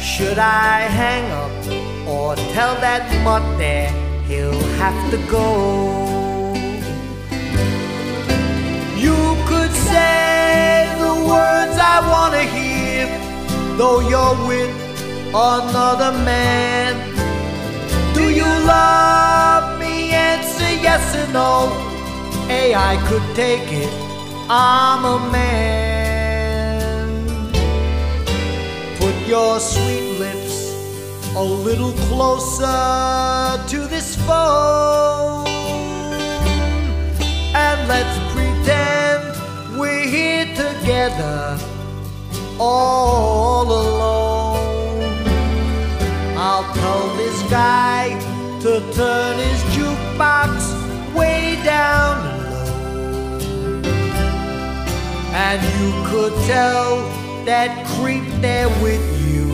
Should 0.00 0.38
I 0.38 0.80
hang 1.00 1.30
up 1.30 1.50
or 2.08 2.36
tell 2.52 2.74
that 2.80 3.08
mutt 3.24 3.42
there 3.58 3.90
he'll 4.26 4.64
have 4.76 5.10
to 5.12 5.18
go? 5.30 5.46
You 8.98 9.36
could 9.48 9.72
say 9.72 10.94
the 10.98 11.14
words 11.32 11.76
I 11.78 12.00
wanna 12.12 12.42
hear, 12.42 13.06
though 13.78 14.00
you're 14.00 14.46
with 14.46 14.89
another 15.34 16.12
man. 16.24 16.94
Do 18.14 18.30
you 18.30 18.44
love 18.44 19.78
me? 19.78 20.10
Answer 20.12 20.72
yes 20.82 21.14
or 21.14 21.32
no. 21.32 21.70
Hey, 22.48 22.74
I 22.74 22.96
could 23.08 23.22
take 23.36 23.72
it. 23.72 23.92
I'm 24.50 25.04
a 25.04 25.18
man. 25.30 27.10
Put 28.98 29.14
your 29.26 29.60
sweet 29.60 30.18
lips 30.18 30.74
a 31.36 31.42
little 31.42 31.92
closer 32.08 32.66
to 33.68 33.86
this 33.86 34.16
phone 34.26 35.46
and 37.54 37.88
let's 37.88 38.18
pretend 38.34 39.78
we're 39.78 40.06
here 40.06 40.46
together 40.56 41.56
all 42.58 43.66
alone. 43.66 44.29
I'll 46.42 46.72
tell 46.72 47.16
this 47.16 47.42
guy 47.50 48.18
to 48.60 48.80
turn 48.94 49.36
his 49.36 49.62
jukebox 49.74 51.14
way 51.14 51.60
down 51.62 52.16
low. 52.50 53.82
And 55.34 55.60
you 55.76 55.92
could 56.06 56.32
tell 56.46 56.96
that 57.44 57.86
creep 57.88 58.24
there 58.40 58.70
with 58.82 59.04
you, 59.28 59.48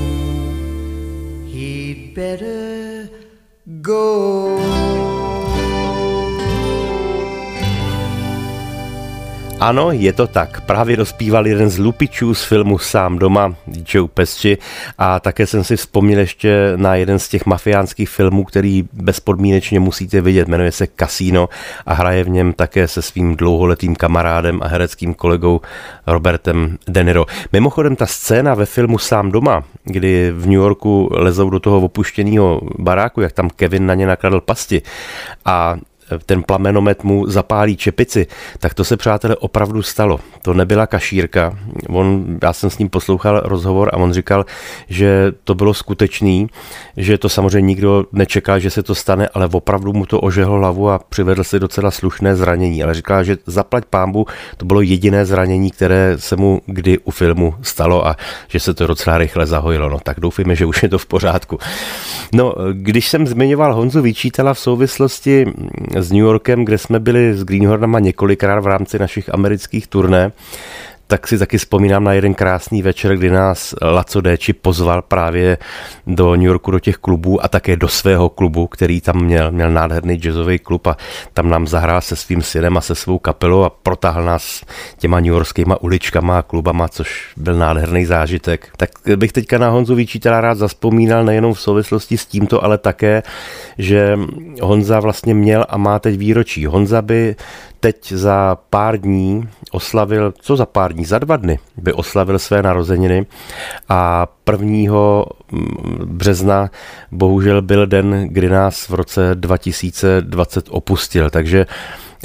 he'd 1.49 2.14
better 2.14 3.11
go. 3.83 4.86
Ano, 9.66 9.90
je 9.90 10.12
to 10.12 10.26
tak. 10.26 10.61
Právě 10.61 10.96
dospíval 10.96 11.46
jeden 11.46 11.70
z 11.70 11.79
lupičů 11.79 12.35
z 12.35 12.44
filmu 12.44 12.79
Sám 12.79 13.18
doma, 13.18 13.55
Joe 13.94 14.09
Pesci, 14.09 14.59
a 14.98 15.20
také 15.20 15.46
jsem 15.46 15.64
si 15.64 15.76
vzpomněl 15.76 16.18
ještě 16.18 16.72
na 16.76 16.94
jeden 16.94 17.18
z 17.18 17.29
těch 17.29 17.46
mafiánských 17.46 18.09
filmů, 18.09 18.44
který 18.44 18.85
bezpodmínečně 18.92 19.81
musíte 19.81 20.20
vidět. 20.20 20.48
Jmenuje 20.48 20.72
se 20.72 20.87
Casino 20.96 21.48
a 21.87 21.94
hraje 21.94 22.24
v 22.24 22.29
něm 22.29 22.52
také 22.52 22.88
se 22.88 23.02
svým 23.02 23.37
dlouholetým 23.37 23.96
kamarádem 23.96 24.62
a 24.62 24.68
hereckým 24.68 25.14
kolegou 25.14 25.61
Robertem 26.07 26.79
De 26.88 27.05
Niro. 27.05 27.26
Mimochodem 27.52 27.96
ta 27.96 28.07
scéna 28.07 28.55
ve 28.55 28.66
filmu 28.66 28.98
Sám 28.98 29.31
doma, 29.31 29.64
kdy 29.85 30.31
v 30.31 30.46
New 30.46 30.61
Yorku 30.61 31.09
lezou 31.12 31.50
do 31.50 31.61
toho 31.61 31.81
opuštěného 31.81 32.61
baráku, 32.79 33.20
jak 33.20 33.33
tam 33.33 33.50
Kevin 33.50 33.87
na 33.87 33.94
ně 33.94 34.07
nakladl 34.07 34.40
pasti 34.40 34.83
a 35.44 35.76
ten 36.26 36.42
plamenomet 36.42 37.04
mu 37.04 37.26
zapálí 37.26 37.76
čepici, 37.76 38.26
tak 38.58 38.74
to 38.74 38.84
se, 38.84 38.96
přátelé, 38.96 39.36
opravdu 39.36 39.82
stalo. 39.82 40.20
To 40.42 40.54
nebyla 40.54 40.86
kašírka. 40.86 41.58
On, 41.88 42.38
já 42.42 42.52
jsem 42.52 42.70
s 42.70 42.78
ním 42.78 42.88
poslouchal 42.88 43.40
rozhovor 43.44 43.90
a 43.92 43.96
on 43.96 44.12
říkal, 44.12 44.44
že 44.88 45.32
to 45.44 45.54
bylo 45.54 45.74
skutečný, 45.74 46.46
že 46.96 47.18
to 47.18 47.28
samozřejmě 47.28 47.66
nikdo 47.66 48.04
nečekal, 48.12 48.58
že 48.58 48.70
se 48.70 48.82
to 48.82 48.94
stane, 48.94 49.28
ale 49.34 49.48
opravdu 49.52 49.92
mu 49.92 50.06
to 50.06 50.20
ožehlo 50.20 50.58
hlavu 50.58 50.90
a 50.90 50.98
přivedl 50.98 51.44
si 51.44 51.60
docela 51.60 51.90
slušné 51.90 52.36
zranění. 52.36 52.82
Ale 52.82 52.94
říkal, 52.94 53.24
že 53.24 53.38
zaplať 53.46 53.84
pámbu, 53.84 54.26
to 54.56 54.66
bylo 54.66 54.80
jediné 54.80 55.26
zranění, 55.26 55.70
které 55.70 56.14
se 56.18 56.36
mu 56.36 56.60
kdy 56.66 56.98
u 56.98 57.10
filmu 57.10 57.54
stalo 57.62 58.06
a 58.06 58.16
že 58.48 58.60
se 58.60 58.74
to 58.74 58.86
docela 58.86 59.18
rychle 59.18 59.46
zahojilo. 59.46 59.88
No 59.88 59.98
tak 60.02 60.20
doufíme, 60.20 60.56
že 60.56 60.66
už 60.66 60.82
je 60.82 60.88
to 60.88 60.98
v 60.98 61.06
pořádku. 61.06 61.58
No, 62.32 62.54
když 62.72 63.08
jsem 63.08 63.26
zmiňoval 63.26 63.74
Honzu 63.74 64.02
Vyčítala 64.02 64.54
v 64.54 64.58
souvislosti 64.58 65.46
s 66.02 66.12
New 66.12 66.20
Yorkem, 66.20 66.64
kde 66.64 66.78
jsme 66.78 67.00
byli 67.00 67.35
s 67.35 67.44
Greenhornama 67.44 67.98
několikrát 67.98 68.61
v 68.61 68.66
rámci 68.66 68.98
našich 68.98 69.35
amerických 69.35 69.87
turné, 69.87 70.32
tak 71.06 71.28
si 71.28 71.38
taky 71.38 71.58
vzpomínám 71.58 72.04
na 72.04 72.12
jeden 72.12 72.34
krásný 72.34 72.82
večer, 72.82 73.16
kdy 73.16 73.30
nás 73.30 73.74
Laco 73.82 74.20
Déči 74.20 74.52
pozval 74.52 75.02
právě 75.02 75.58
do 76.06 76.34
New 76.34 76.44
Yorku, 76.44 76.70
do 76.70 76.78
těch 76.78 76.96
klubů 76.96 77.44
a 77.44 77.48
také 77.48 77.76
do 77.76 77.88
svého 77.88 78.28
klubu, 78.28 78.66
který 78.66 79.00
tam 79.00 79.24
měl, 79.24 79.52
měl 79.52 79.70
nádherný 79.70 80.14
jazzový 80.14 80.58
klub 80.58 80.86
a 80.86 80.96
tam 81.32 81.50
nám 81.50 81.66
zahrál 81.66 82.00
se 82.00 82.16
svým 82.16 82.42
synem 82.42 82.76
a 82.76 82.80
se 82.80 82.94
svou 82.94 83.18
kapelou 83.18 83.62
a 83.62 83.70
protáhl 83.70 84.24
nás 84.24 84.62
těma 84.98 85.20
New 85.20 85.32
Yorkskýma 85.32 85.82
uličkama 85.82 86.38
a 86.38 86.42
klubama, 86.42 86.88
což 86.88 87.32
byl 87.36 87.54
nádherný 87.54 88.04
zážitek. 88.04 88.68
Tak 88.76 88.90
bych 89.16 89.32
teďka 89.32 89.58
na 89.58 89.68
Honzu 89.68 89.94
Vyčítala 89.94 90.40
rád 90.40 90.58
zaspomínal 90.58 91.24
nejenom 91.24 91.54
v 91.54 91.60
souvislosti 91.60 92.18
s 92.18 92.26
tímto, 92.26 92.64
ale 92.64 92.78
také, 92.78 93.22
že 93.78 94.18
Honza 94.62 95.00
vlastně 95.00 95.34
měl 95.34 95.66
a 95.68 95.76
má 95.76 95.98
teď 95.98 96.18
výročí. 96.18 96.66
Honza 96.66 97.02
by 97.02 97.36
teď 97.80 98.12
za 98.12 98.56
pár 98.70 99.00
dní 99.00 99.48
oslavil, 99.72 100.34
co 100.40 100.56
za 100.56 100.66
pár 100.66 100.92
dní, 100.92 101.04
za 101.04 101.18
dva 101.18 101.36
dny 101.36 101.58
by 101.76 101.92
oslavil 101.92 102.38
své 102.38 102.62
narozeniny 102.62 103.26
a 103.88 104.26
1. 104.52 105.24
března 106.04 106.70
bohužel 107.12 107.62
byl 107.62 107.86
den, 107.86 108.28
kdy 108.28 108.48
nás 108.48 108.88
v 108.88 108.94
roce 108.94 109.30
2020 109.34 110.66
opustil, 110.70 111.30
takže 111.30 111.66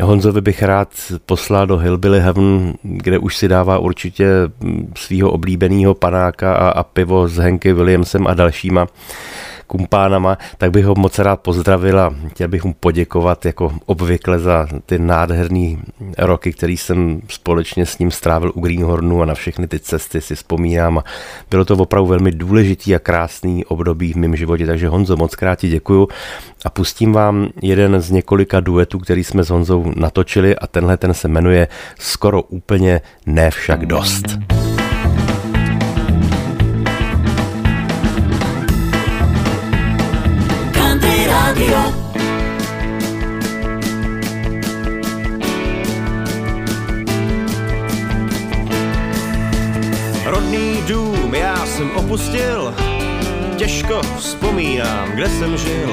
Honzovi 0.03 0.41
bych 0.41 0.63
rád 0.63 0.89
poslal 1.25 1.67
do 1.67 1.77
Hillbilly 1.77 2.21
Heaven, 2.21 2.73
kde 2.83 3.19
už 3.19 3.37
si 3.37 3.47
dává 3.47 3.77
určitě 3.77 4.25
svého 4.95 5.31
oblíbeného 5.31 5.93
panáka 5.93 6.53
a, 6.53 6.69
a 6.69 6.83
pivo 6.83 7.27
s 7.27 7.37
Henky 7.37 7.73
Williamsem 7.73 8.27
a 8.27 8.33
dalšíma 8.33 8.87
kumpánama, 9.71 10.37
tak 10.57 10.71
bych 10.71 10.85
ho 10.85 10.95
moc 10.97 11.19
rád 11.19 11.39
pozdravil 11.39 11.99
a 11.99 12.15
chtěl 12.27 12.47
bych 12.47 12.63
mu 12.63 12.73
poděkovat 12.73 13.45
jako 13.45 13.73
obvykle 13.85 14.39
za 14.39 14.67
ty 14.85 14.99
nádherné 14.99 15.77
roky, 16.17 16.53
který 16.53 16.77
jsem 16.77 17.21
společně 17.27 17.85
s 17.85 17.99
ním 17.99 18.11
strávil 18.11 18.51
u 18.55 18.61
Greenhornu 18.61 19.21
a 19.21 19.25
na 19.25 19.33
všechny 19.33 19.67
ty 19.67 19.79
cesty 19.79 20.21
si 20.21 20.35
vzpomínám 20.35 21.03
bylo 21.49 21.65
to 21.65 21.73
opravdu 21.73 22.09
velmi 22.09 22.31
důležitý 22.31 22.95
a 22.95 22.99
krásný 22.99 23.65
období 23.65 24.13
v 24.13 24.15
mém 24.15 24.35
životě, 24.35 24.65
takže 24.65 24.87
Honzo, 24.87 25.15
moc 25.15 25.35
krát 25.35 25.55
ti 25.55 25.69
děkuju 25.69 26.07
a 26.65 26.69
pustím 26.69 27.13
vám 27.13 27.47
jeden 27.61 28.01
z 28.01 28.11
několika 28.11 28.59
duetů, 28.59 28.99
který 28.99 29.23
jsme 29.23 29.43
s 29.43 29.49
Honzou 29.49 29.93
natočili 29.95 30.55
a 30.55 30.67
tenhle 30.67 30.97
ten 30.97 31.13
se 31.13 31.27
jmenuje 31.27 31.67
Skoro 31.99 32.41
úplně 32.41 33.01
ne 33.25 33.51
však 33.51 33.85
dost. 33.85 34.60
Jsem 51.81 51.91
opustil, 51.91 52.73
těžko 53.57 54.01
vzpomínám, 54.17 55.11
kde 55.13 55.29
jsem 55.29 55.57
žil. 55.57 55.89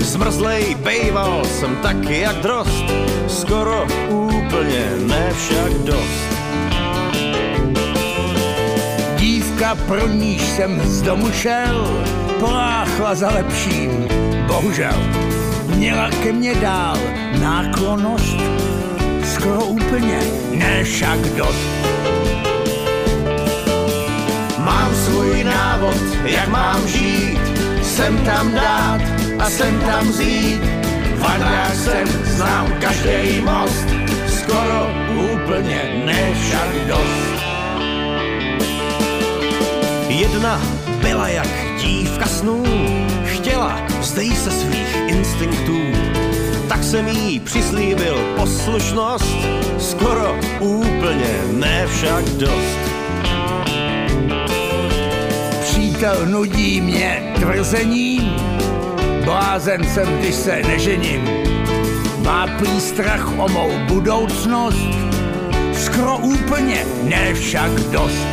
Zmrzlej 0.00 0.74
bejval 0.74 1.44
jsem 1.44 1.76
taky 1.76 2.20
jak 2.20 2.36
drost, 2.36 2.84
skoro 3.28 3.86
úplně, 4.10 4.84
ne 5.06 5.32
však 5.32 5.72
dost. 5.72 6.24
Dívka, 9.16 9.74
pro 9.74 10.08
níž 10.08 10.42
jsem 10.42 10.80
z 10.84 11.02
domu 11.02 11.30
šel, 11.32 12.04
poláchla 12.40 13.14
za 13.14 13.30
lepším, 13.30 14.08
bohužel. 14.46 14.98
Měla 15.76 16.10
ke 16.10 16.32
mně 16.32 16.54
dál 16.54 16.98
náklonost, 17.40 18.36
skoro 19.34 19.64
úplně, 19.64 20.18
ne 20.54 20.84
však 20.84 21.18
dost. 21.18 21.84
Mám 24.64 24.94
svůj 24.94 25.44
návod, 25.44 25.96
jak 26.24 26.48
mám 26.48 26.88
žít, 26.88 27.40
sem 27.82 28.18
tam 28.18 28.52
dát 28.52 29.00
a 29.38 29.50
sem 29.50 29.80
tam 29.80 30.08
vzít. 30.08 30.60
Vandrách 31.18 31.74
jsem, 31.76 32.08
znám 32.24 32.72
každý 32.80 33.40
most, 33.40 33.86
skoro 34.26 34.90
úplně 35.32 36.02
ne 36.04 36.34
však 36.34 36.86
dost. 36.88 37.44
Jedna 40.08 40.60
byla 41.02 41.28
jak 41.28 41.48
dívka 41.80 42.26
snů, 42.26 42.64
chtěla 43.24 43.80
vzdej 44.00 44.36
se 44.36 44.50
svých 44.50 44.96
instinktů. 45.08 45.80
Tak 46.68 46.84
jsem 46.84 47.08
jí 47.08 47.40
přislíbil 47.40 48.16
poslušnost, 48.36 49.36
skoro 49.78 50.36
úplně 50.60 51.34
ne 51.52 51.86
však 51.86 52.24
dost. 52.24 52.93
Přítel 55.94 56.26
nudí 56.26 56.80
mě 56.80 57.32
tvrzením, 57.40 58.22
blázen 59.24 59.84
jsem, 59.84 60.18
když 60.18 60.34
se 60.34 60.62
nežením. 60.62 61.28
Má 62.24 62.46
prý 62.58 62.80
strach 62.80 63.38
o 63.38 63.48
mou 63.48 63.70
budoucnost, 63.88 64.88
skoro 65.72 66.18
úplně 66.18 66.84
ne 67.02 67.34
však 67.34 67.70
dost. 67.70 68.26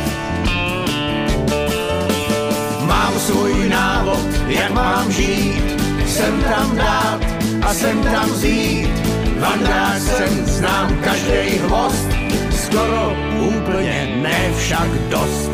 Mám 2.86 3.12
svůj 3.18 3.68
návod, 3.68 4.26
jak 4.46 4.70
mám 4.70 5.12
žít, 5.12 5.62
sem 6.06 6.42
tam 6.42 6.76
dát 6.76 7.20
a 7.62 7.74
sem 7.74 8.02
tam 8.02 8.30
vzít. 8.30 8.90
Vandrák 9.38 10.02
jsem, 10.02 10.46
znám 10.46 10.96
každý 11.04 11.58
hvost, 11.58 12.08
skoro 12.50 13.16
úplně 13.38 14.18
ne 14.22 14.52
však 14.58 14.88
dost. 15.08 15.51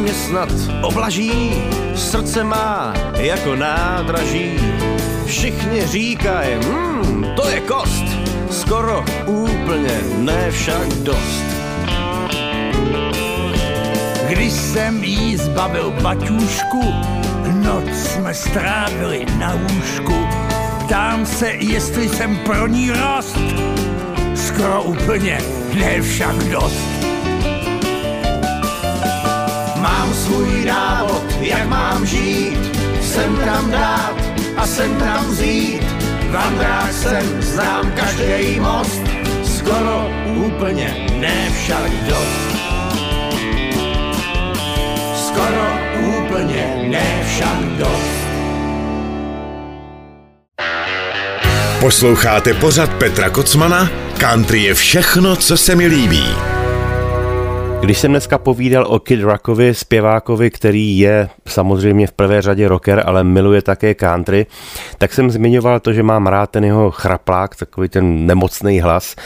Mě 0.00 0.14
snad 0.14 0.48
oblaží, 0.82 1.52
srdce 1.94 2.44
má 2.44 2.94
jako 3.16 3.56
nádraží. 3.56 4.56
Všichni 5.26 5.86
říkají, 5.86 6.54
hmm, 6.54 7.26
to 7.36 7.48
je 7.48 7.60
kost, 7.60 8.04
skoro 8.50 9.04
úplně 9.26 10.00
ne 10.18 10.50
však 10.50 10.88
dost. 10.88 11.44
Když 14.28 14.52
jsem 14.52 15.04
jí 15.04 15.36
zbavil 15.36 15.90
baťůšku, 16.02 16.94
noc 17.64 17.88
jsme 17.92 18.34
strávili 18.34 19.26
na 19.38 19.54
lůžku. 19.54 20.26
Ptám 20.84 21.26
se, 21.26 21.50
jestli 21.50 22.08
jsem 22.08 22.36
pro 22.36 22.66
ní 22.66 22.90
rost, 22.90 23.38
skoro 24.34 24.82
úplně 24.82 25.38
ne 25.74 26.02
však 26.02 26.36
dost. 26.36 26.89
Svůj 30.30 30.64
návod, 30.64 31.22
jak 31.40 31.68
mám 31.68 32.06
žít, 32.06 32.58
sem 33.02 33.36
tam 33.36 33.70
dát 33.70 34.14
a 34.56 34.66
sem 34.66 34.96
tam 34.96 35.30
vzít. 35.30 35.82
Vandrák 36.30 36.92
jsem, 36.92 37.42
znám 37.42 37.92
každý 37.92 38.60
most, 38.60 39.02
skoro 39.56 40.10
úplně 40.34 41.06
ne 41.20 41.50
však 41.62 41.90
dost. 42.08 42.56
Skoro 45.14 45.72
úplně 46.18 46.88
ne 46.90 47.22
však 47.26 47.60
dost. 47.78 48.20
Posloucháte 51.80 52.54
pořad 52.54 52.90
Petra 52.94 53.30
Kocmana? 53.30 53.90
Country 54.18 54.62
je 54.62 54.74
všechno, 54.74 55.36
co 55.36 55.56
se 55.56 55.74
mi 55.74 55.86
líbí. 55.86 56.24
Když 57.82 57.98
jsem 57.98 58.10
dneska 58.10 58.38
povídal 58.38 58.86
o 58.88 58.98
Kid 58.98 59.20
Rockovi, 59.20 59.74
zpěvákovi, 59.74 60.50
který 60.50 60.98
je 60.98 61.28
samozřejmě 61.46 62.06
v 62.06 62.12
prvé 62.12 62.42
řadě 62.42 62.68
rocker, 62.68 63.02
ale 63.06 63.24
miluje 63.24 63.62
také 63.62 63.94
country, 63.94 64.46
tak 64.98 65.12
jsem 65.12 65.30
zmiňoval 65.30 65.80
to, 65.80 65.92
že 65.92 66.02
mám 66.02 66.26
rád 66.26 66.50
ten 66.50 66.64
jeho 66.64 66.90
chraplák, 66.90 67.56
takový 67.56 67.88
ten 67.88 68.26
nemocný 68.26 68.80
hlas. 68.80 69.16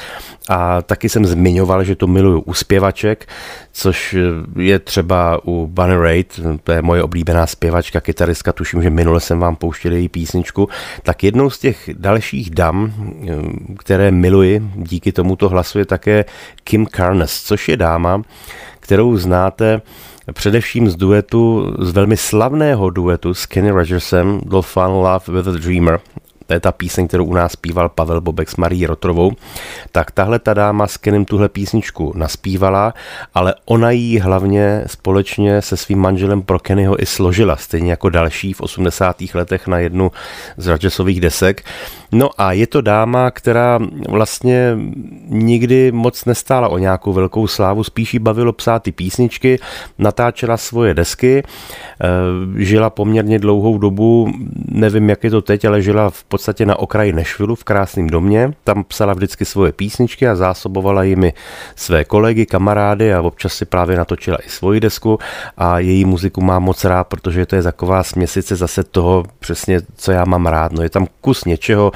A 0.48 0.82
taky 0.82 1.08
jsem 1.08 1.26
zmiňoval, 1.26 1.84
že 1.84 1.96
to 1.96 2.06
miluju 2.06 2.40
u 2.40 2.54
zpěvaček, 2.54 3.28
což 3.72 4.16
je 4.56 4.78
třeba 4.78 5.40
u 5.44 5.66
Bunny 5.66 5.96
Raitt, 5.96 6.40
to 6.62 6.72
je 6.72 6.82
moje 6.82 7.02
oblíbená 7.02 7.46
zpěvačka, 7.46 8.00
kytaristka, 8.00 8.52
tuším, 8.52 8.82
že 8.82 8.90
minule 8.90 9.20
jsem 9.20 9.40
vám 9.40 9.56
pouštěl 9.56 9.92
její 9.92 10.08
písničku, 10.08 10.68
tak 11.02 11.24
jednou 11.24 11.50
z 11.50 11.58
těch 11.58 11.90
dalších 11.92 12.50
dam, 12.50 12.92
které 13.78 14.10
miluji 14.10 14.62
díky 14.76 15.12
tomuto 15.12 15.48
hlasu 15.48 15.78
je 15.78 15.84
také 15.84 16.24
Kim 16.64 16.86
Carnes, 16.86 17.42
což 17.42 17.68
je 17.68 17.76
dáma, 17.76 18.22
kterou 18.84 19.16
znáte 19.16 19.82
především 20.32 20.88
z 20.88 20.96
duetu, 20.96 21.74
z 21.78 21.90
velmi 21.90 22.16
slavného 22.16 22.90
duetu 22.90 23.34
s 23.34 23.46
Kenny 23.46 23.70
Rogersem, 23.70 24.40
Dolphin 24.44 24.82
Love 24.82 25.24
with 25.28 25.48
a 25.48 25.50
Dreamer, 25.50 26.00
to 26.46 26.54
je 26.54 26.61
ta 26.61 26.72
píseň, 26.72 27.09
kterou 27.09 27.24
u 27.24 27.35
nás 27.35 27.52
zpíval 27.52 27.88
Pavel 27.88 28.20
Bobek 28.20 28.50
s 28.50 28.57
Marí 28.57 28.87
Rotrovou, 28.87 29.33
tak 29.92 30.11
tahle 30.11 30.38
ta 30.38 30.54
dáma 30.54 30.87
s 30.87 30.96
Kenem 30.96 31.24
tuhle 31.24 31.48
písničku 31.48 32.12
naspívala, 32.16 32.94
ale 33.35 33.54
ona 33.64 33.90
ji 33.90 34.18
hlavně 34.18 34.85
společně 34.87 35.62
se 35.62 35.76
svým 35.76 35.98
manželem 35.98 36.42
pro 36.42 36.59
Kennyho 36.59 37.02
i 37.02 37.07
složila, 37.07 37.57
stejně 37.57 37.90
jako 37.90 38.09
další 38.09 38.52
v 38.52 38.61
80. 38.61 39.16
letech 39.35 39.66
na 39.66 39.78
jednu 39.78 40.11
z 40.57 40.66
Rodgersových 40.66 41.20
desek. 41.20 41.62
No 42.12 42.30
a 42.38 42.52
je 42.52 42.66
to 42.66 42.80
dáma, 42.80 43.30
která 43.30 43.78
vlastně 44.09 44.76
nikdy 45.28 45.92
moc 45.92 46.24
nestála 46.24 46.68
o 46.68 46.78
nějakou 46.78 47.12
velkou 47.12 47.46
slávu, 47.46 47.85
spíš 47.85 48.14
jí 48.14 48.20
bavilo 48.20 48.52
psát 48.52 48.83
ty 48.83 48.92
písničky, 48.92 49.59
natáčela 49.98 50.57
svoje 50.57 50.94
desky, 50.94 51.42
žila 52.57 52.90
poměrně 52.90 53.38
dlouhou 53.38 53.78
dobu, 53.78 54.33
nevím, 54.68 55.11
jak 55.11 55.24
je 55.24 55.30
to 55.30 55.42
teď, 55.42 55.64
ale 55.64 55.83
žila 55.83 56.11
v 56.11 56.24
podstatě 56.34 56.66
na 56.66 56.78
okraji 56.78 57.12
Nešvilu 57.12 57.54
v 57.54 57.64
krásném 57.64 58.06
domě. 58.06 58.52
Tam 58.64 58.84
psala 58.84 59.14
vždycky 59.14 59.44
svoje 59.44 59.72
písničky 59.72 60.28
a 60.28 60.34
zásobovala 60.34 61.02
jimi 61.02 61.32
své 61.76 62.04
kolegy, 62.04 62.46
kamarády 62.46 63.14
a 63.14 63.22
občas 63.22 63.54
si 63.54 63.64
právě 63.64 63.96
natočila 63.96 64.38
i 64.46 64.48
svoji 64.48 64.80
desku 64.80 65.18
a 65.56 65.78
její 65.78 66.04
muziku 66.04 66.40
mám 66.40 66.62
moc 66.62 66.84
rád, 66.84 67.04
protože 67.04 67.46
to 67.46 67.56
je 67.56 67.62
taková 67.62 68.02
směsice 68.02 68.56
zase 68.56 68.84
toho 68.84 69.24
přesně, 69.38 69.80
co 69.96 70.12
já 70.12 70.24
mám 70.24 70.46
rád. 70.46 70.72
No 70.72 70.82
je 70.82 70.90
tam 70.90 71.06
kus 71.20 71.44
něčeho, 71.44 71.92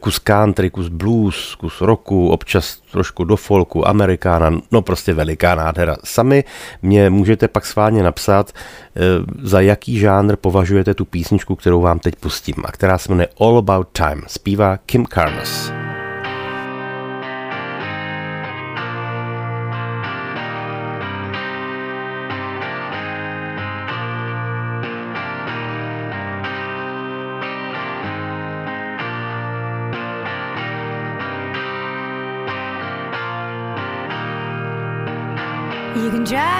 kus 0.00 0.18
country, 0.18 0.70
kus 0.70 0.88
blues, 0.88 1.54
kus 1.54 1.80
rocku, 1.80 2.28
občas 2.28 2.76
trošku 2.92 3.24
do 3.24 3.36
folku, 3.36 3.88
amerikána, 3.88 4.60
no 4.70 4.82
prostě 4.82 5.14
veliká 5.14 5.54
nádhera. 5.54 5.96
Sami 6.04 6.44
mě 6.82 7.10
můžete 7.10 7.48
pak 7.48 7.66
sválně 7.66 8.02
napsat, 8.02 8.52
eh, 8.52 9.00
za 9.42 9.60
jaký 9.60 9.98
žánr 9.98 10.36
považujete 10.36 10.94
tu 10.94 11.04
písničku, 11.04 11.56
kterou 11.56 11.80
vám 11.80 11.98
teď 11.98 12.16
pustím 12.16 12.54
a 12.64 12.72
která 12.72 12.98
se 12.98 13.12
jmenuje 13.12 13.28
All 13.40 13.58
About 13.58 13.88
Time. 13.92 14.22
Zpívá 14.26 14.76
Kim 14.76 15.06
Carnes. 15.06 15.81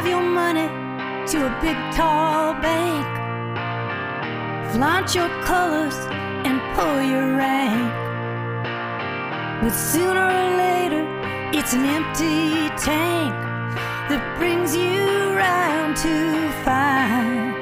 Drive 0.03 0.11
your 0.11 0.23
money 0.23 0.69
to 1.27 1.47
a 1.47 1.61
big 1.61 1.77
tall 1.95 2.55
bank, 2.55 3.07
flaunt 4.73 5.15
your 5.15 5.29
colors 5.45 5.97
and 6.45 6.61
pull 6.75 7.03
your 7.03 7.37
rank. 7.37 7.93
But 9.63 9.71
sooner 9.71 10.27
or 10.27 10.57
later, 10.57 11.05
it's 11.53 11.73
an 11.73 11.85
empty 11.85 12.69
tank 12.83 13.33
that 14.09 14.39
brings 14.39 14.75
you 14.75 15.35
round 15.35 15.97
to 15.99 16.51
find. 16.65 17.55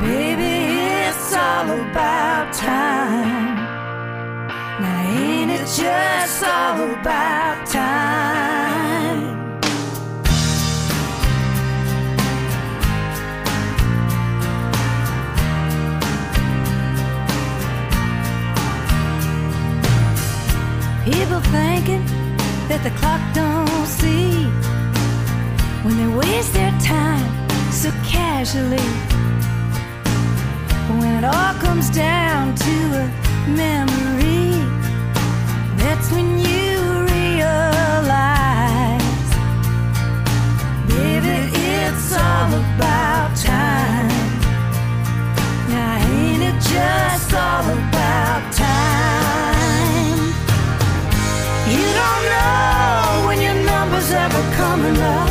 Baby, 0.00 1.08
it's 1.08 1.34
all 1.34 1.70
about 1.70 2.52
time. 2.52 3.56
Now, 4.80 5.06
ain't 5.06 5.50
it 5.50 5.66
just 5.66 6.42
all 6.44 6.90
about 6.90 7.66
time? 7.66 8.73
People 21.04 21.40
thinking 21.52 22.02
that 22.66 22.80
the 22.82 22.90
clock 22.98 23.20
don't 23.34 23.86
see 23.86 24.48
when 25.84 25.98
they 25.98 26.08
waste 26.16 26.54
their 26.54 26.72
time 26.80 27.28
so 27.70 27.90
casually. 28.02 28.88
When 30.98 31.12
it 31.18 31.24
all 31.24 31.54
comes 31.60 31.90
down 31.90 32.54
to 32.54 32.74
a 33.02 33.06
memory, 33.52 34.56
that's 35.76 36.10
when 36.10 36.38
you 36.38 36.80
realize, 37.12 38.24
baby, 40.88 41.52
it's 41.84 42.12
all 42.16 42.48
about 42.48 43.36
time. 43.36 44.08
Now, 45.68 45.98
ain't 46.00 46.42
it 46.48 46.58
just 46.62 47.34
all 47.34 47.68
about 47.68 48.52
time? 48.54 49.23
You 51.66 51.80
don't 51.80 52.24
know 52.28 53.24
when 53.26 53.40
your 53.40 53.54
number's 53.54 54.10
ever 54.12 54.42
coming 54.60 54.98
up. 55.00 55.30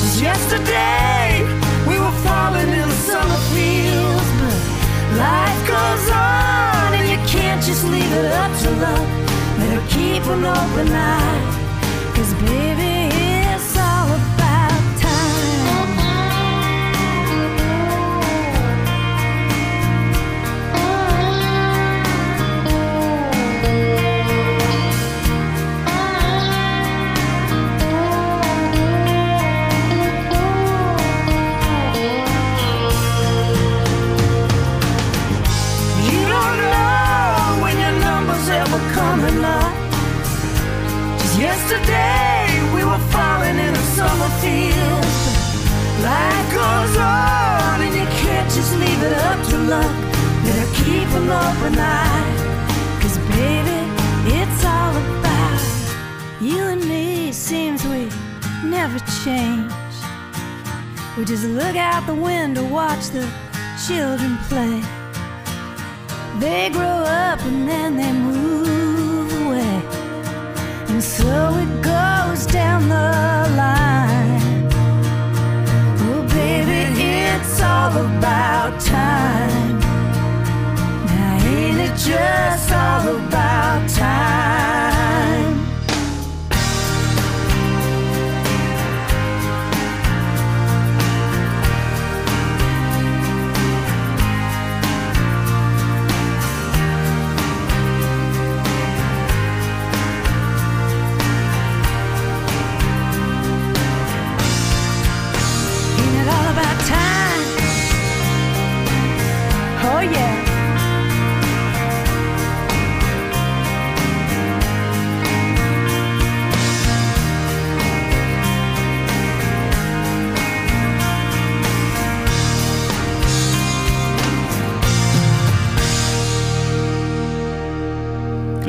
Just 0.00 0.22
yesterday, 0.22 1.44
we 1.86 1.98
were 2.00 2.16
falling 2.24 2.70
in 2.80 2.88
the 2.88 3.00
summer 3.10 3.40
fields, 3.52 4.30
but 4.40 4.56
life 5.20 5.60
goes 5.68 6.08
on, 6.08 6.94
and 6.96 7.06
you 7.12 7.20
can't 7.28 7.62
just 7.62 7.84
leave 7.84 8.10
it 8.10 8.32
up 8.32 8.52
to 8.62 8.70
luck. 8.80 9.06
Better 9.58 9.84
keep 9.92 10.24
an 10.32 10.44
open 10.46 10.88
eye, 10.88 11.11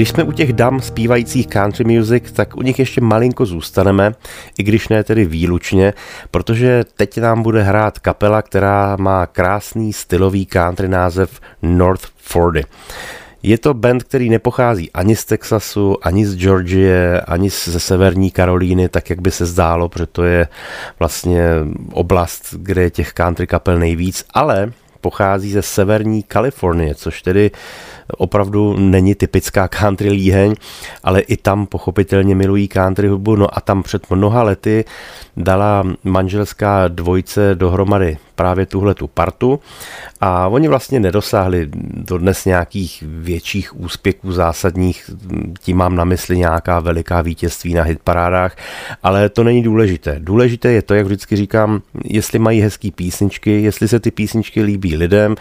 Když 0.03 0.11
jsme 0.11 0.23
u 0.23 0.31
těch 0.31 0.53
dam 0.53 0.81
zpívajících 0.81 1.47
country 1.47 1.83
music, 1.83 2.31
tak 2.31 2.57
u 2.57 2.61
nich 2.61 2.79
ještě 2.79 3.01
malinko 3.01 3.45
zůstaneme, 3.45 4.11
i 4.57 4.63
když 4.63 4.89
ne 4.89 5.03
tedy 5.03 5.25
výlučně, 5.25 5.93
protože 6.31 6.83
teď 6.95 7.17
nám 7.17 7.43
bude 7.43 7.63
hrát 7.63 7.99
kapela, 7.99 8.41
která 8.41 8.95
má 8.99 9.25
krásný 9.25 9.93
stylový 9.93 10.45
country 10.45 10.87
název 10.87 11.39
North 11.61 12.07
Fordy. 12.17 12.63
Je 13.43 13.57
to 13.57 13.73
band, 13.73 14.03
který 14.03 14.29
nepochází 14.29 14.91
ani 14.91 15.15
z 15.15 15.25
Texasu, 15.25 16.07
ani 16.07 16.25
z 16.25 16.37
Georgie, 16.37 17.21
ani 17.21 17.49
ze 17.49 17.79
severní 17.79 18.31
Karolíny, 18.31 18.89
tak 18.89 19.09
jak 19.09 19.21
by 19.21 19.31
se 19.31 19.45
zdálo, 19.45 19.89
protože 19.89 20.05
to 20.05 20.23
je 20.23 20.47
vlastně 20.99 21.43
oblast, 21.91 22.55
kde 22.57 22.81
je 22.81 22.89
těch 22.89 23.13
country 23.13 23.47
kapel 23.47 23.79
nejvíc, 23.79 24.25
ale 24.33 24.71
pochází 25.03 25.51
ze 25.51 25.61
severní 25.61 26.23
Kalifornie, 26.23 26.95
což 26.95 27.21
tedy 27.21 27.51
opravdu 28.17 28.77
není 28.77 29.15
typická 29.15 29.67
country 29.67 30.09
líheň, 30.09 30.55
ale 31.03 31.21
i 31.21 31.37
tam 31.37 31.67
pochopitelně 31.67 32.35
milují 32.35 32.67
country 32.67 33.07
hudbu. 33.07 33.35
No 33.35 33.57
a 33.57 33.61
tam 33.61 33.83
před 33.83 34.09
mnoha 34.09 34.43
lety 34.43 34.85
dala 35.37 35.83
manželská 36.03 36.87
dvojce 36.87 37.55
dohromady 37.55 38.17
právě 38.35 38.65
tuhle 38.65 38.93
tu 38.93 39.07
partu 39.07 39.59
a 40.21 40.47
oni 40.47 40.67
vlastně 40.67 40.99
nedosáhli 40.99 41.69
dodnes 41.93 42.45
nějakých 42.45 43.03
větších 43.07 43.79
úspěchů 43.79 44.31
zásadních, 44.31 45.09
tím 45.59 45.77
mám 45.77 45.95
na 45.95 46.03
mysli 46.03 46.37
nějaká 46.37 46.79
veliká 46.79 47.21
vítězství 47.21 47.73
na 47.73 47.83
hitparádách, 47.83 48.55
ale 49.03 49.29
to 49.29 49.43
není 49.43 49.63
důležité. 49.63 50.15
Důležité 50.19 50.71
je 50.71 50.81
to, 50.81 50.93
jak 50.93 51.05
vždycky 51.05 51.35
říkám, 51.35 51.81
jestli 52.03 52.39
mají 52.39 52.61
hezký 52.61 52.91
písničky, 52.91 53.61
jestli 53.61 53.87
se 53.87 53.99
ty 53.99 54.11
písničky 54.11 54.63
líbí 54.63 54.92
lidem 54.95 55.35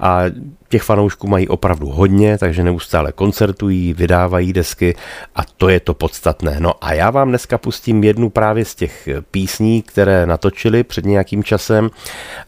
a 0.00 0.22
těch 0.68 0.82
fanoušků 0.82 1.26
mají 1.26 1.48
opravdu 1.48 1.88
hodně, 1.88 2.38
takže 2.38 2.64
neustále 2.64 3.12
koncertují, 3.12 3.92
vydávají 3.92 4.52
desky 4.52 4.94
a 5.36 5.44
to 5.44 5.68
je 5.68 5.80
to 5.80 5.94
podstatné. 5.94 6.56
No 6.60 6.72
a 6.80 6.92
já 6.92 7.10
vám 7.10 7.28
dneska 7.28 7.58
pustím 7.58 8.04
jednu 8.04 8.30
právě 8.30 8.64
z 8.64 8.74
těch 8.74 9.08
písní, 9.30 9.82
které 9.82 10.26
natočili 10.26 10.84
před 10.84 11.04
nějakým 11.04 11.44
časem 11.44 11.90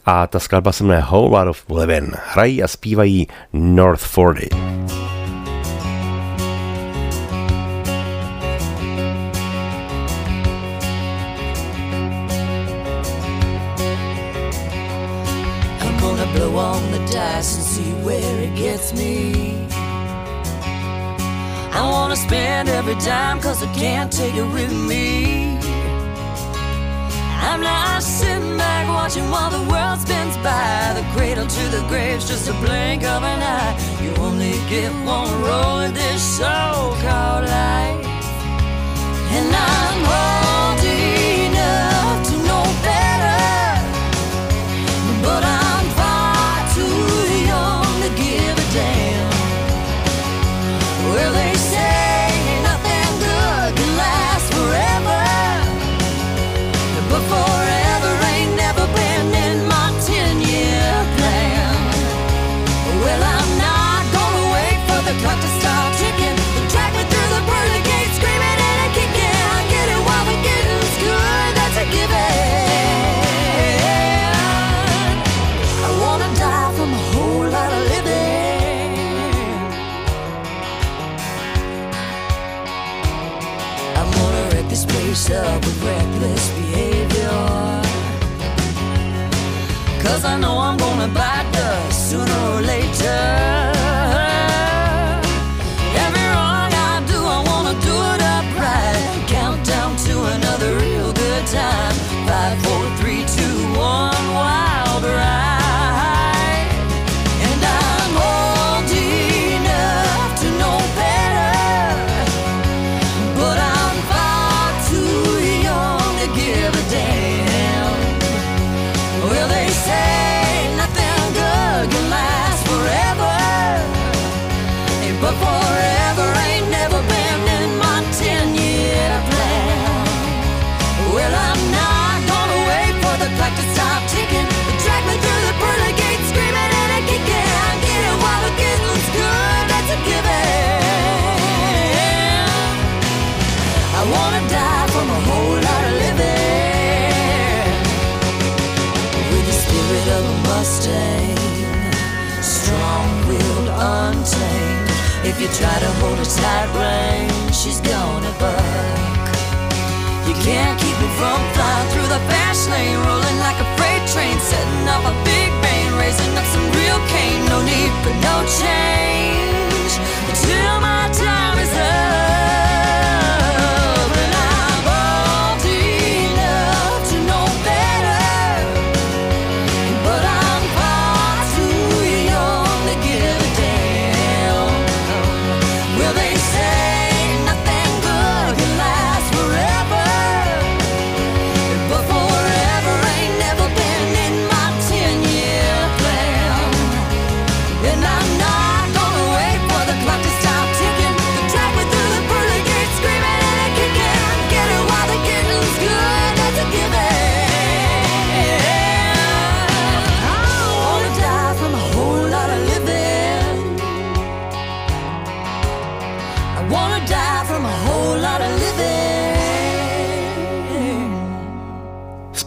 a 0.06 0.26
ta 0.26 0.38
skladba 0.38 0.72
se 0.72 0.84
jmenuje 0.84 1.04
Whole 1.10 1.38
Lot 1.38 1.48
of 1.48 1.64
Living. 1.70 2.16
Hrají 2.32 2.62
a 2.62 2.68
zpívají 2.68 3.28
North 3.52 4.04
Fordy. 4.04 4.48
It 18.44 18.54
gets 18.54 18.92
me. 18.92 19.66
I 21.78 21.80
wanna 21.92 22.16
spend 22.16 22.68
every 22.68 22.96
dime 22.96 23.40
cause 23.40 23.62
I 23.62 23.72
can't 23.74 24.12
take 24.12 24.34
it 24.34 24.48
with 24.56 24.72
me. 24.90 25.58
I'm 27.48 27.60
not 27.62 28.02
sitting 28.02 28.56
back 28.56 28.84
watching 28.88 29.28
while 29.30 29.50
the 29.50 29.64
world 29.70 29.98
spins 30.00 30.36
by. 30.38 30.92
The 30.98 31.04
cradle 31.14 31.46
to 31.46 31.64
the 31.76 31.82
grave's 31.88 32.28
just 32.28 32.48
a 32.48 32.54
blink 32.64 33.02
of 33.14 33.22
an 33.32 33.40
eye. 33.42 33.74
You 34.02 34.10
only 34.26 34.56
get 34.68 34.92
one 35.16 35.30
roll 35.42 35.78
in 35.86 35.94
this 35.94 36.22
so-called 36.38 37.44
life. 37.58 38.04
And 39.36 39.48
I'm 39.54 39.98
old 40.18 40.43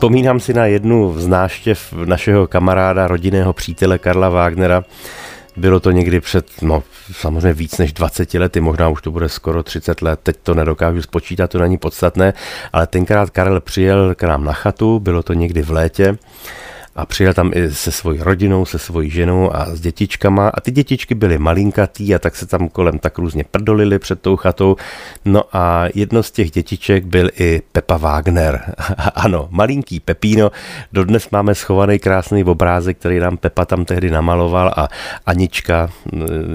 Vzpomínám 0.08 0.40
si 0.40 0.54
na 0.54 0.66
jednu 0.66 1.20
z 1.20 1.28
náštěv 1.28 1.94
našeho 2.06 2.48
kamaráda, 2.48 3.08
rodinného 3.08 3.54
přítele 3.54 3.98
Karla 3.98 4.30
Wagnera. 4.30 4.84
Bylo 5.58 5.80
to 5.80 5.92
někdy 5.92 6.20
před, 6.20 6.62
no 6.62 6.84
samozřejmě 7.12 7.54
víc 7.54 7.78
než 7.78 7.94
20 7.94 8.34
lety, 8.34 8.62
možná 8.62 8.90
už 8.90 9.02
to 9.02 9.12
bude 9.12 9.30
skoro 9.30 9.64
30 9.64 10.02
let, 10.02 10.20
teď 10.24 10.38
to 10.44 10.54
nedokážu 10.54 11.02
spočítat, 11.02 11.52
to 11.52 11.60
není 11.60 11.78
podstatné, 11.78 12.34
ale 12.74 12.88
tenkrát 12.88 13.30
Karel 13.30 13.62
přijel 13.62 14.16
k 14.16 14.24
nám 14.24 14.44
na 14.44 14.54
chatu, 14.54 15.00
bylo 15.00 15.24
to 15.24 15.34
někdy 15.34 15.62
v 15.62 15.72
létě 15.72 16.18
a 16.98 17.06
přijel 17.06 17.34
tam 17.34 17.52
i 17.54 17.72
se 17.72 17.92
svojí 17.92 18.20
rodinou, 18.20 18.66
se 18.66 18.80
svojí 18.80 19.10
ženou 19.10 19.56
a 19.56 19.66
s 19.66 19.82
dětičkama 19.82 20.50
a 20.50 20.62
ty 20.62 20.72
dětičky 20.72 21.16
byly 21.16 21.38
malinkatý 21.38 22.16
a 22.16 22.20
tak 22.20 22.36
se 22.36 22.48
tam 22.48 22.70
kolem 22.70 23.00
tak 23.00 23.18
různě 23.18 23.44
prdolili 23.44 24.00
před 24.00 24.22
tou 24.22 24.36
chatou. 24.36 24.76
No 25.26 25.44
a 25.54 25.86
jedno 25.96 26.24
z 26.24 26.32
těch 26.32 26.52
dětiček 26.52 27.06
byl 27.06 27.30
i 27.40 27.62
Pepa 27.72 27.98
Wagner. 27.98 28.76
ano, 29.16 29.48
malinký 29.52 30.00
Pepíno. 30.00 30.52
Dodnes 30.94 31.30
máme 31.30 31.56
schovaný 31.56 32.00
krásný 32.00 32.44
obrázek, 32.44 32.98
který 32.98 33.20
nám 33.20 33.38
Pepa 33.38 33.66
tam 33.66 33.86
tehdy 33.86 34.12
namaloval 34.12 34.74
a 34.78 34.88
Anička, 35.26 35.90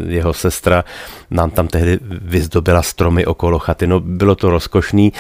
jeho 0.07 0.33
sestra, 0.33 0.85
nám 1.31 1.51
tam 1.51 1.69
tehdy 1.69 1.99
vyzdobila 2.03 2.83
stromy 2.83 3.27
okolo 3.27 3.59
chaty. 3.59 3.87
No 3.87 4.01
bylo 4.01 4.35
to 4.35 4.51
rozkošný 4.51 5.13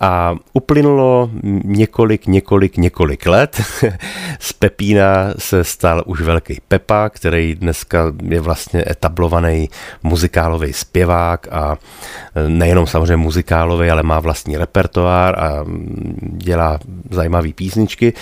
a 0.00 0.34
uplynulo 0.52 1.30
několik, 1.64 2.26
několik, 2.26 2.76
několik 2.76 3.26
let. 3.26 3.62
Pepína 4.64 5.34
se 5.38 5.64
stal 5.64 6.02
už 6.06 6.20
velký 6.20 6.60
Pepa, 6.68 7.08
který 7.08 7.54
dneska 7.54 8.12
je 8.28 8.40
vlastně 8.40 8.84
etablovaný 8.90 9.68
muzikálový 10.02 10.72
zpěvák 10.72 11.48
a 11.50 11.76
nejenom 12.48 12.86
samozřejmě 12.86 13.16
muzikálový, 13.16 13.90
ale 13.90 14.02
má 14.02 14.20
vlastní 14.20 14.56
repertoár 14.56 15.38
a 15.38 15.64
dělá 16.22 16.78
zajímavé 17.10 17.52
písničky. 17.52 18.12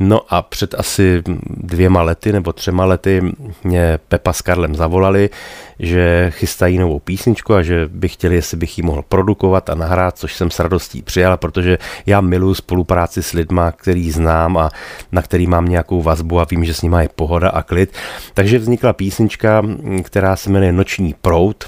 No 0.00 0.20
a 0.28 0.42
před 0.42 0.74
asi 0.74 1.22
dvěma 1.50 2.02
lety 2.02 2.32
nebo 2.32 2.52
třema 2.52 2.84
lety 2.84 3.22
mě 3.64 3.98
Pepa 4.08 4.32
s 4.32 4.42
Karlem 4.42 4.74
zavolali, 4.74 5.30
že 5.78 6.30
chystají 6.30 6.78
novou 6.78 6.98
písničku 6.98 7.54
a 7.54 7.62
že 7.62 7.88
by 7.92 8.08
chtěli, 8.08 8.34
jestli 8.34 8.56
bych 8.56 8.78
ji 8.78 8.84
mohl 8.84 9.02
produkovat 9.08 9.70
a 9.70 9.74
nahrát, 9.74 10.18
což 10.18 10.34
jsem 10.34 10.50
s 10.50 10.60
radostí 10.60 11.02
přijal, 11.02 11.36
protože 11.36 11.78
já 12.06 12.20
miluji 12.20 12.54
spolupráci 12.54 13.22
s 13.22 13.32
lidma, 13.32 13.72
který 13.72 14.10
znám 14.10 14.56
a 14.56 14.70
na 15.12 15.22
který 15.22 15.46
mám 15.46 15.68
nějakou 15.68 15.91
vazbu 16.00 16.40
a 16.40 16.46
vím, 16.50 16.64
že 16.64 16.74
s 16.74 16.82
nima 16.82 17.02
je 17.02 17.08
pohoda 17.14 17.50
a 17.50 17.62
klid. 17.62 17.92
Takže 18.34 18.58
vznikla 18.58 18.92
písnička, 18.92 19.62
která 20.02 20.36
se 20.36 20.50
jmenuje 20.50 20.72
Noční 20.72 21.14
prout. 21.20 21.64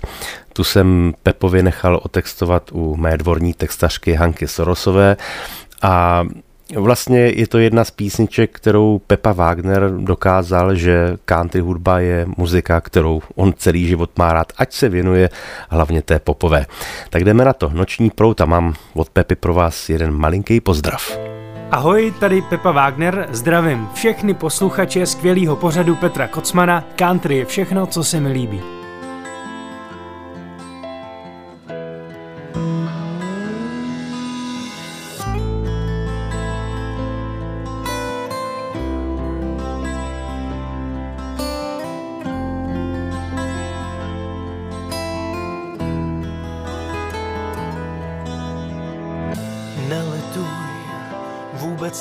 Tu 0.52 0.64
jsem 0.64 1.14
Pepovi 1.22 1.62
nechal 1.62 2.00
otextovat 2.02 2.70
u 2.72 2.96
mé 2.96 3.16
dvorní 3.16 3.54
textařky 3.54 4.12
Hanky 4.12 4.48
Sorosové 4.48 5.16
a 5.82 6.24
Vlastně 6.76 7.18
je 7.18 7.46
to 7.46 7.58
jedna 7.58 7.84
z 7.84 7.90
písniček, 7.90 8.50
kterou 8.52 9.00
Pepa 9.06 9.32
Wagner 9.32 9.90
dokázal, 9.90 10.74
že 10.74 11.16
country 11.24 11.60
hudba 11.60 11.98
je 11.98 12.26
muzika, 12.36 12.80
kterou 12.80 13.22
on 13.34 13.52
celý 13.56 13.86
život 13.86 14.18
má 14.18 14.32
rád, 14.32 14.52
ať 14.56 14.72
se 14.72 14.88
věnuje 14.88 15.30
hlavně 15.68 16.02
té 16.02 16.18
popové. 16.18 16.66
Tak 17.10 17.24
jdeme 17.24 17.44
na 17.44 17.52
to. 17.52 17.70
Noční 17.74 18.10
prout 18.10 18.40
a 18.40 18.44
mám 18.44 18.74
od 18.94 19.10
Pepy 19.10 19.34
pro 19.34 19.54
vás 19.54 19.88
jeden 19.88 20.12
malinký 20.12 20.60
pozdrav. 20.60 21.18
Ahoj, 21.74 22.14
tady 22.20 22.42
Pepa 22.42 22.72
Wagner, 22.72 23.28
zdravím 23.30 23.88
všechny 23.94 24.34
posluchače 24.34 25.06
skvělého 25.06 25.56
pořadu 25.56 25.96
Petra 25.96 26.28
Kocmana. 26.28 26.84
Country 26.96 27.36
je 27.36 27.44
všechno, 27.44 27.86
co 27.86 28.04
se 28.04 28.20
mi 28.20 28.32
líbí. 28.32 28.73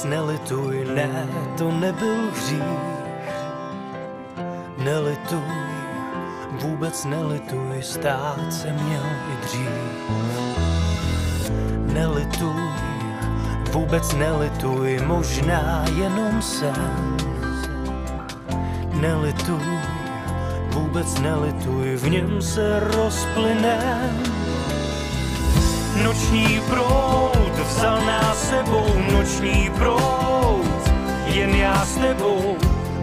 Nelituj, 0.01 0.85
ne, 0.95 1.27
to 1.57 1.71
nebyl 1.71 2.31
hřích. 2.33 2.63
Nelituj, 4.77 5.53
vůbec 6.61 7.05
nelituj, 7.05 7.81
stát 7.81 8.53
se 8.53 8.73
měl 8.73 9.03
i 9.33 9.45
dřív. 9.45 9.69
Nelituj, 11.93 12.69
vůbec 13.71 14.13
nelituj, 14.13 14.99
možná 15.05 15.85
jenom 15.95 16.41
sen. 16.41 17.17
Nelituj, 19.01 19.79
vůbec 20.69 21.19
nelituj, 21.19 21.95
v 21.95 22.09
něm 22.09 22.41
se 22.41 22.79
rozplyne. 22.79 23.99
Noční 26.03 26.61
proud. 26.69 27.59
Vzal 27.67 28.01
nás 28.05 28.49
sebou, 28.49 28.85
noční 29.11 29.71
proud, 29.77 30.91
jen 31.25 31.55
já 31.55 31.85
s 31.85 31.95
tebou 31.95 32.57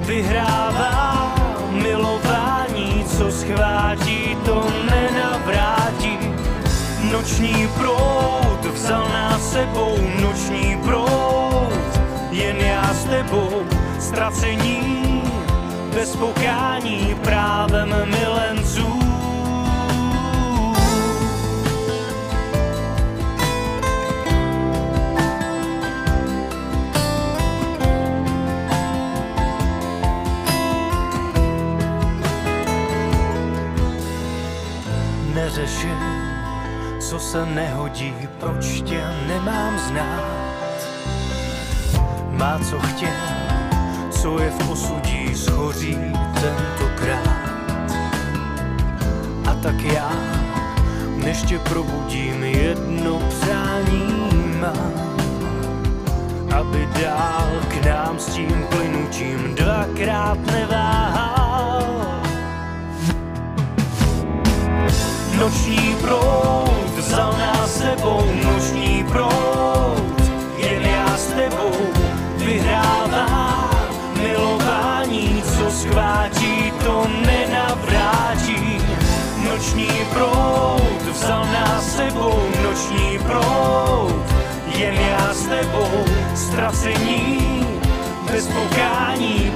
vyhrává 0.07 1.35
milování, 1.71 3.05
co 3.19 3.31
schvátí, 3.31 4.37
to 4.45 4.67
nenavrátí. 4.91 6.19
Noční 7.13 7.69
proud. 7.79 8.65
Vzal 8.75 9.09
nás 9.09 9.53
sebou, 9.53 9.97
noční 10.21 10.79
proud, 10.85 12.01
jen 12.31 12.57
já 12.57 12.95
s 12.95 13.05
tebou 13.05 13.67
ztracení, 14.01 15.23
bez 15.95 16.17
pokání 16.17 17.17
právem 17.23 17.95
milenců. 18.11 19.00
Se 37.21 37.47
nehodí, 37.47 38.15
proč 38.41 38.81
tě 38.81 39.05
nemám 39.27 39.79
znát. 39.79 40.25
Má 42.31 42.59
co 42.71 42.79
chtěl, 42.79 43.09
co 44.11 44.39
je 44.39 44.51
v 44.51 44.71
osudí, 44.71 45.35
schoří 45.35 45.99
tentokrát. 46.41 47.51
A 49.51 49.55
tak 49.63 49.81
já, 49.83 50.11
než 51.25 51.43
tě 51.43 51.59
probudím, 51.59 52.43
jedno 52.43 53.21
přání 53.29 54.31
mám. 54.61 54.93
Aby 56.61 56.89
dál 57.03 57.51
k 57.69 57.87
nám 57.87 58.19
s 58.19 58.27
tím 58.27 58.67
plynutím 58.71 59.55
dvakrát 59.55 60.39
neváhal 60.47 61.41
vyhrává. 65.41 66.60
Noční 79.71 80.05
proud. 80.13 81.03
Vzal 81.13 81.45
nás 81.45 81.97
sebou, 81.97 82.43
noční 82.63 83.19
proud, 83.19 84.25
jen 84.77 84.95
já 84.95 85.35
s 85.35 85.47
tebou, 85.47 86.05
ztracení, 86.35 87.67
bez 88.31 88.47
pokání, 88.47 89.50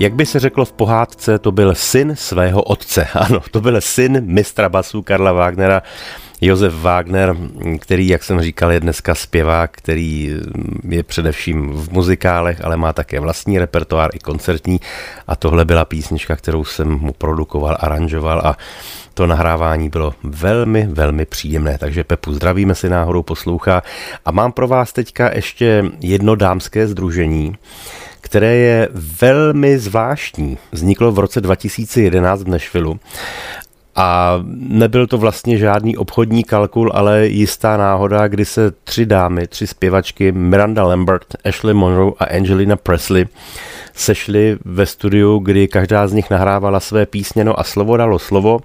Jak 0.00 0.14
by 0.14 0.26
se 0.26 0.40
řeklo 0.40 0.64
v 0.64 0.72
pohádce, 0.72 1.38
to 1.38 1.52
byl 1.52 1.74
syn 1.74 2.16
svého 2.16 2.62
otce. 2.62 3.06
Ano, 3.14 3.40
to 3.50 3.60
byl 3.60 3.80
syn 3.80 4.22
mistra 4.24 4.68
basů 4.68 5.02
Karla 5.02 5.32
Wagnera, 5.32 5.82
Josef 6.40 6.74
Wagner, 6.74 7.36
který, 7.80 8.08
jak 8.08 8.24
jsem 8.24 8.40
říkal, 8.40 8.72
je 8.72 8.80
dneska 8.80 9.14
zpěvák, 9.14 9.70
který 9.70 10.36
je 10.88 11.02
především 11.02 11.72
v 11.72 11.92
muzikálech, 11.92 12.64
ale 12.64 12.76
má 12.76 12.92
také 12.92 13.20
vlastní 13.20 13.58
repertoár 13.58 14.10
i 14.14 14.18
koncertní. 14.18 14.80
A 15.26 15.36
tohle 15.36 15.64
byla 15.64 15.84
písnička, 15.84 16.36
kterou 16.36 16.64
jsem 16.64 16.88
mu 16.88 17.12
produkoval, 17.12 17.76
aranžoval 17.80 18.42
a 18.44 18.56
to 19.14 19.26
nahrávání 19.26 19.88
bylo 19.88 20.14
velmi, 20.22 20.86
velmi 20.86 21.26
příjemné, 21.26 21.78
takže 21.78 22.04
Pepu 22.04 22.34
zdravíme 22.34 22.74
si 22.74 22.88
náhodou 22.88 23.22
poslouchá. 23.22 23.82
A 24.24 24.30
mám 24.30 24.52
pro 24.52 24.68
vás 24.68 24.92
teďka 24.92 25.34
ještě 25.34 25.84
jedno 26.00 26.34
dámské 26.34 26.86
združení, 26.86 27.56
které 28.20 28.56
je 28.56 28.88
velmi 29.20 29.78
zvláštní. 29.78 30.58
Vzniklo 30.72 31.12
v 31.12 31.18
roce 31.18 31.40
2011 31.40 32.42
v 32.42 32.48
Nashvilleu 32.48 32.98
a 33.96 34.40
nebyl 34.54 35.06
to 35.06 35.18
vlastně 35.18 35.58
žádný 35.58 35.96
obchodní 35.96 36.44
kalkul, 36.44 36.90
ale 36.94 37.26
jistá 37.26 37.76
náhoda, 37.76 38.28
kdy 38.28 38.44
se 38.44 38.70
tři 38.84 39.06
dámy, 39.06 39.46
tři 39.46 39.66
zpěvačky, 39.66 40.32
Miranda 40.32 40.84
Lambert, 40.84 41.26
Ashley 41.44 41.74
Monroe 41.74 42.12
a 42.18 42.24
Angelina 42.24 42.76
Presley, 42.76 43.26
sešli 43.94 44.58
ve 44.64 44.86
studiu, 44.86 45.38
kdy 45.38 45.68
každá 45.68 46.06
z 46.06 46.12
nich 46.12 46.30
nahrávala 46.30 46.80
své 46.80 47.06
písně, 47.06 47.44
no 47.44 47.60
a 47.60 47.64
slovo 47.64 47.96
dalo 47.96 48.18
slovo. 48.18 48.60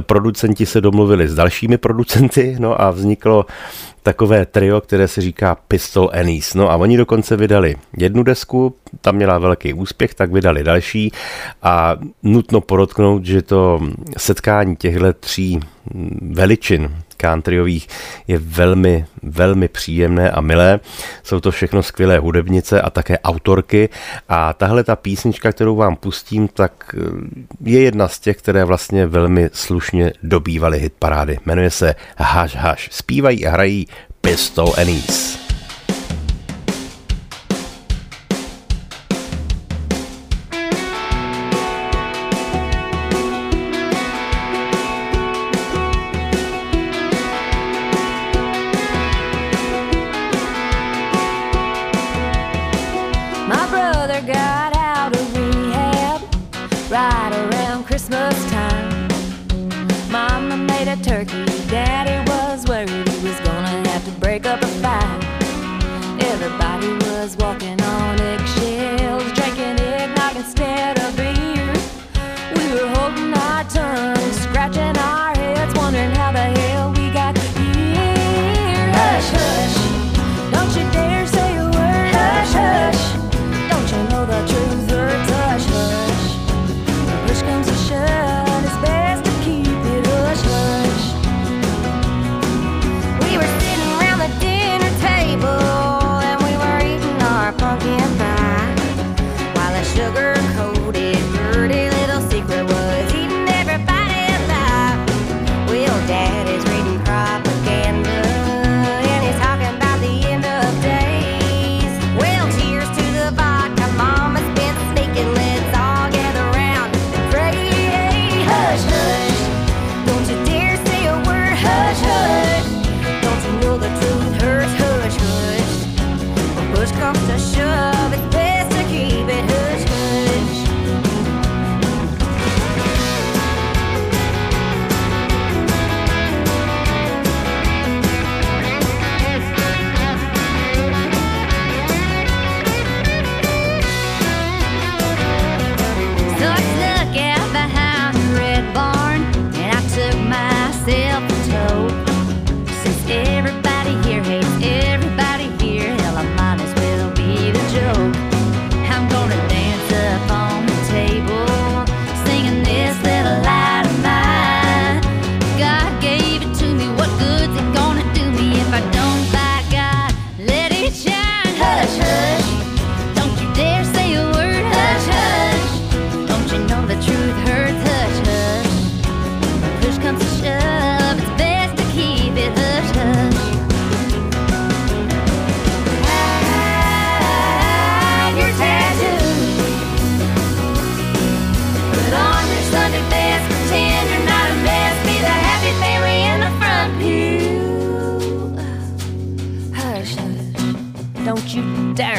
Producenti 0.00 0.66
se 0.66 0.80
domluvili 0.80 1.28
s 1.28 1.34
dalšími 1.34 1.78
producenty, 1.78 2.56
no 2.58 2.80
a 2.80 2.90
vzniklo 2.90 3.46
takové 4.02 4.46
trio, 4.46 4.80
které 4.80 5.08
se 5.08 5.20
říká 5.20 5.54
Pistol 5.68 6.10
Annies. 6.12 6.54
No 6.54 6.70
a 6.70 6.76
oni 6.76 6.96
dokonce 6.96 7.36
vydali 7.36 7.76
jednu 7.96 8.22
desku, 8.22 8.74
tam 9.00 9.16
měla 9.16 9.38
velký 9.38 9.72
úspěch, 9.72 10.14
tak 10.14 10.32
vydali 10.32 10.64
další 10.64 11.12
a 11.62 11.96
nutno 12.22 12.60
podotknout, 12.60 13.24
že 13.24 13.42
to 13.42 13.80
setkání 14.16 14.76
těchto 14.76 15.12
tří 15.12 15.60
veličin 16.20 16.94
countryových 17.20 17.88
je 18.28 18.38
velmi, 18.38 19.06
velmi 19.22 19.68
příjemné 19.68 20.30
a 20.30 20.40
milé. 20.40 20.80
Jsou 21.22 21.40
to 21.40 21.50
všechno 21.50 21.82
skvělé 21.82 22.18
hudebnice 22.18 22.82
a 22.82 22.90
také 22.90 23.18
autorky 23.18 23.88
a 24.28 24.52
tahle 24.52 24.84
ta 24.84 24.96
písnička, 24.96 25.52
kterou 25.52 25.76
vám 25.76 25.96
pustím, 25.96 26.48
tak 26.48 26.94
je 27.64 27.82
jedna 27.82 28.08
z 28.08 28.18
těch, 28.18 28.36
které 28.36 28.64
vlastně 28.64 29.06
velmi 29.06 29.50
slušně 29.52 30.12
dobývaly 30.22 30.78
hit 30.78 30.92
parády. 30.98 31.38
Jmenuje 31.46 31.70
se 31.70 31.94
Haš 32.16 32.56
Haš. 32.56 32.88
Zpívají 32.92 33.46
a 33.46 33.50
hrají 33.50 33.86
Pistol 34.20 34.72
Annies. 34.78 35.34
My 35.34 35.39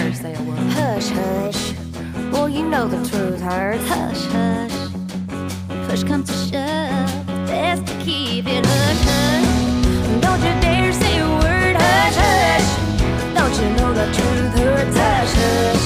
Hush, 0.01 1.09
hush. 1.09 1.75
Well, 2.31 2.49
you 2.49 2.67
know 2.67 2.87
the 2.87 3.07
truth 3.07 3.39
hurts. 3.39 3.87
Hush, 3.87 4.25
hush. 4.33 4.71
Push 5.87 6.03
comes 6.05 6.27
to 6.27 6.33
shove. 6.33 7.27
Best 7.45 7.85
to 7.85 7.93
keep 8.03 8.47
it 8.47 8.65
hush, 8.65 9.03
hush. 9.05 10.21
Don't 10.23 10.39
you 10.39 10.59
dare 10.59 10.91
say 10.91 11.19
a 11.19 11.29
word. 11.29 11.75
Hush, 11.75 12.15
hush. 12.17 12.69
Don't 13.35 13.53
you 13.61 13.69
know 13.77 13.93
the 13.93 14.07
truth 14.11 14.53
hurts? 14.57 14.97
Hush, 14.97 15.33
hush. 15.35 15.85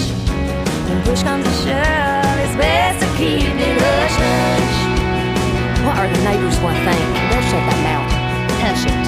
When 0.89 1.03
push 1.03 1.21
comes 1.21 1.43
to 1.43 1.51
shove, 1.67 2.39
it's 2.39 2.55
best 2.55 2.99
to 3.03 3.17
keep 3.17 3.43
it 3.43 3.81
hush, 3.81 4.15
hush. 4.15 4.77
What 5.85 5.97
are 5.97 6.07
the 6.07 6.23
neighbors 6.23 6.57
gonna 6.59 6.79
think? 6.87 7.05
They'll 7.29 7.41
shut 7.51 7.63
that 7.67 7.79
mouth. 7.83 8.11
Hush 8.61 8.85
it. 8.85 9.04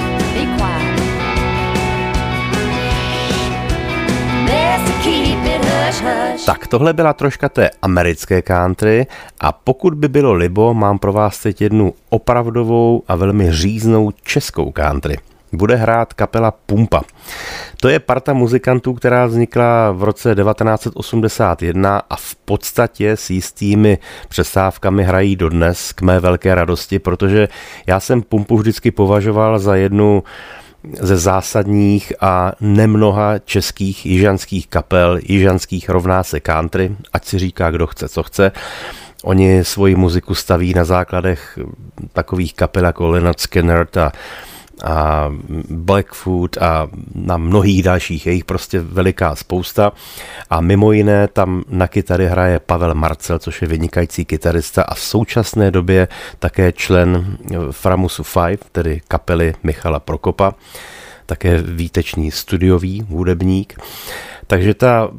Tak 6.46 6.68
tohle 6.68 6.94
byla 6.94 7.14
troška 7.14 7.50
té 7.50 7.70
americké 7.82 8.42
country 8.42 9.08
a 9.40 9.52
pokud 9.52 9.94
by 9.94 10.08
bylo 10.08 10.34
libo, 10.34 10.74
mám 10.74 11.00
pro 11.00 11.14
vás 11.14 11.40
teď 11.40 11.62
jednu 11.62 11.94
opravdovou 12.10 13.04
a 13.08 13.16
velmi 13.16 13.52
říznou 13.52 14.12
českou 14.24 14.72
country. 14.72 15.18
Bude 15.54 15.76
hrát 15.76 16.14
kapela 16.14 16.52
Pumpa. 16.52 17.02
To 17.82 17.90
je 17.90 18.00
parta 18.00 18.34
muzikantů, 18.34 18.94
která 18.94 19.26
vznikla 19.26 19.92
v 19.92 20.04
roce 20.04 20.36
1981 20.36 22.02
a 22.10 22.16
v 22.16 22.36
podstatě 22.36 23.12
s 23.12 23.30
jistými 23.30 23.98
přestávkami 24.30 25.04
hrají 25.04 25.36
dodnes 25.36 25.94
k 25.94 26.02
mé 26.02 26.20
velké 26.20 26.56
radosti, 26.56 27.00
protože 27.00 27.48
já 27.88 28.00
jsem 28.00 28.22
Pumpu 28.22 28.58
vždycky 28.58 28.92
považoval 28.92 29.60
za 29.60 29.76
jednu 29.76 30.24
ze 31.00 31.18
zásadních 31.18 32.14
a 32.22 32.52
nemnoha 32.62 33.40
českých 33.40 34.06
jižanských 34.06 34.68
kapel, 34.68 35.20
jižanských 35.24 35.90
rovná 35.90 36.24
se 36.24 36.40
country, 36.40 36.96
ať 37.14 37.26
si 37.26 37.40
říká, 37.40 37.72
kdo 37.72 37.88
chce, 37.88 38.10
co 38.10 38.24
chce. 38.24 38.52
Oni 39.24 39.64
svoji 39.64 39.96
muziku 39.96 40.36
staví 40.36 40.74
na 40.74 40.86
základech 40.86 41.60
takových 42.14 42.54
kapel 42.54 42.86
jako 42.86 43.08
Leonard 43.08 43.40
Skinner 43.40 43.88
a 44.00 44.12
a 44.84 45.32
Blackfoot 45.70 46.58
a 46.58 46.88
na 47.16 47.38
mnohých 47.38 47.84
dalších, 47.84 48.28
je 48.28 48.34
jich 48.34 48.46
prostě 48.46 48.80
veliká 48.82 49.36
spousta. 49.36 49.92
A 50.50 50.62
mimo 50.62 50.92
jiné 50.92 51.28
tam 51.28 51.64
na 51.70 51.88
kytary 51.88 52.28
hraje 52.28 52.60
Pavel 52.60 52.96
Marcel, 52.96 53.40
což 53.40 53.62
je 53.62 53.68
vynikající 53.68 54.26
kytarista 54.26 54.84
a 54.84 54.94
v 54.94 55.00
současné 55.00 55.72
době 55.72 56.08
také 56.40 56.72
člen 56.72 57.38
Framusu 57.72 58.24
5, 58.48 58.66
tedy 58.72 59.02
kapely 59.08 59.56
Michala 59.64 60.00
Prokopa, 60.00 60.54
také 61.28 61.62
výtečný 61.62 62.32
studiový 62.32 63.06
hudebník. 63.10 63.80
Takže 64.48 64.74
ta 64.74 65.10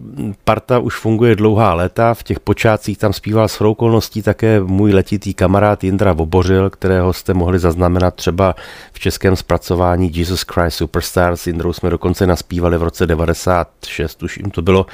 parta 0.45 0.79
už 0.79 0.97
funguje 0.97 1.37
dlouhá 1.37 1.75
léta. 1.75 2.15
V 2.15 2.23
těch 2.23 2.41
počátcích 2.41 2.99
tam 2.99 3.13
zpíval 3.13 3.49
s 3.49 3.61
okolností 3.61 4.23
také 4.23 4.61
můj 4.61 4.93
letitý 4.93 5.35
kamarád 5.35 5.85
Jindra 5.85 6.13
Vobořil, 6.13 6.71
kterého 6.71 7.13
jste 7.13 7.35
mohli 7.35 7.59
zaznamenat 7.59 8.15
třeba 8.15 8.55
v 8.93 8.99
českém 9.01 9.37
zpracování 9.37 10.11
Jesus 10.15 10.43
Christ 10.43 10.77
Superstar. 10.77 11.37
S 11.37 11.47
Jindrou 11.47 11.73
jsme 11.73 11.91
dokonce 11.91 12.27
naspívali 12.27 12.79
v 12.79 12.83
roce 12.83 13.07
96, 13.07 14.23
už 14.23 14.37
jim 14.37 14.51
to 14.51 14.63
bylo 14.63 14.87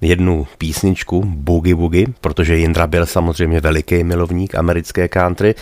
jednu 0.00 0.46
písničku 0.58 1.22
Boogie 1.24 1.74
Boogie, 1.74 2.06
protože 2.20 2.56
Jindra 2.56 2.86
byl 2.86 3.06
samozřejmě 3.06 3.60
veliký 3.60 4.04
milovník 4.04 4.54
americké 4.54 5.08
country. 5.08 5.54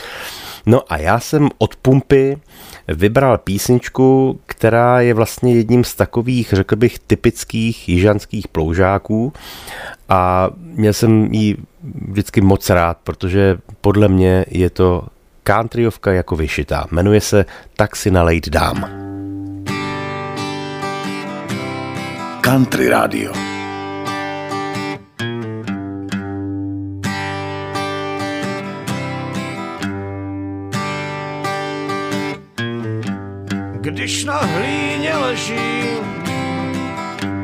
No 0.67 0.83
a 0.89 0.97
já 0.97 1.21
jsem 1.21 1.49
od 1.59 1.77
Pumpy 1.77 2.37
vybral 2.95 3.39
písničku, 3.39 4.41
která 4.47 5.01
je 5.01 5.15
vlastně 5.15 5.55
jedním 5.55 5.85
z 5.85 5.95
takových, 5.95 6.49
řekl 6.53 6.77
bych, 6.77 6.99
typických 6.99 7.89
jižanských 7.89 8.49
ploužáků 8.49 9.33
a 10.09 10.51
měl 10.59 10.93
jsem 10.93 11.25
ji 11.25 11.57
vždycky 12.09 12.41
moc 12.41 12.71
rád, 12.71 12.99
protože 13.05 13.59
podle 13.81 14.09
mě 14.09 14.45
je 14.49 14.71
to 14.71 15.07
countryovka 15.47 16.13
jako 16.13 16.37
vyšitá. 16.37 16.87
Jmenuje 16.91 17.21
se 17.21 17.45
Tak 17.77 17.97
si 17.97 18.11
nalejt 18.11 18.49
dám. 18.49 18.87
Country 22.41 22.89
Radio. 22.89 23.52
Když 33.83 34.25
na 34.25 34.39
hlíně 34.39 35.17
ležím 35.17 36.25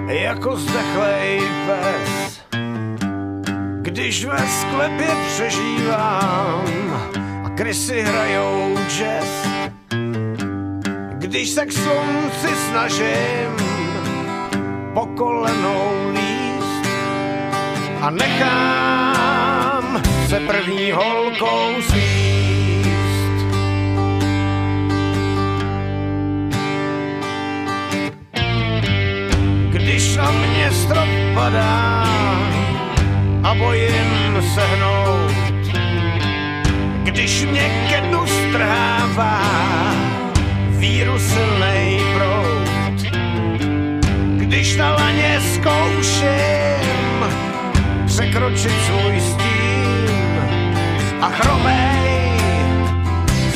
jako 0.06 0.56
zdechlej 0.56 1.42
pes, 1.66 2.40
když 3.82 4.24
ve 4.24 4.38
sklepě 4.38 5.08
přežívám 5.26 6.64
a 7.44 7.50
krysy 7.56 8.02
hrajou 8.02 8.78
jazz, 8.88 9.48
když 11.12 11.50
se 11.50 11.66
k 11.66 11.72
slunci 11.72 12.56
snažím 12.70 13.56
po 14.94 15.06
kolenou 15.06 16.12
líst 16.12 16.88
a 18.00 18.10
nechám 18.10 20.02
se 20.28 20.40
první 20.40 20.92
holkou 20.92 21.82
svíst. 21.82 22.47
Na 30.18 30.30
mě 30.30 30.70
strop 30.72 31.08
padá 31.34 32.04
a 33.42 33.54
bojím 33.54 34.42
se 34.54 34.60
hnout, 34.60 35.62
když 37.02 37.42
mě 37.42 37.86
ke 37.90 38.00
dnu 38.00 38.26
strhává 38.26 39.42
víru 40.68 41.18
silnej 41.18 42.00
prout, 42.14 42.68
když 44.36 44.76
na 44.76 44.90
laně 44.90 45.40
zkouším 45.54 47.18
překročit 48.06 48.72
svůj 48.86 49.20
stín 49.20 50.10
a 51.20 51.28
chromej 51.30 52.40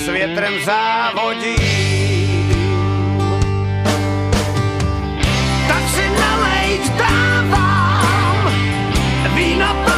s 0.05 0.09
větrem 0.09 0.53
závodím. 0.65 1.82
not. 9.59 9.83
up 9.83 9.91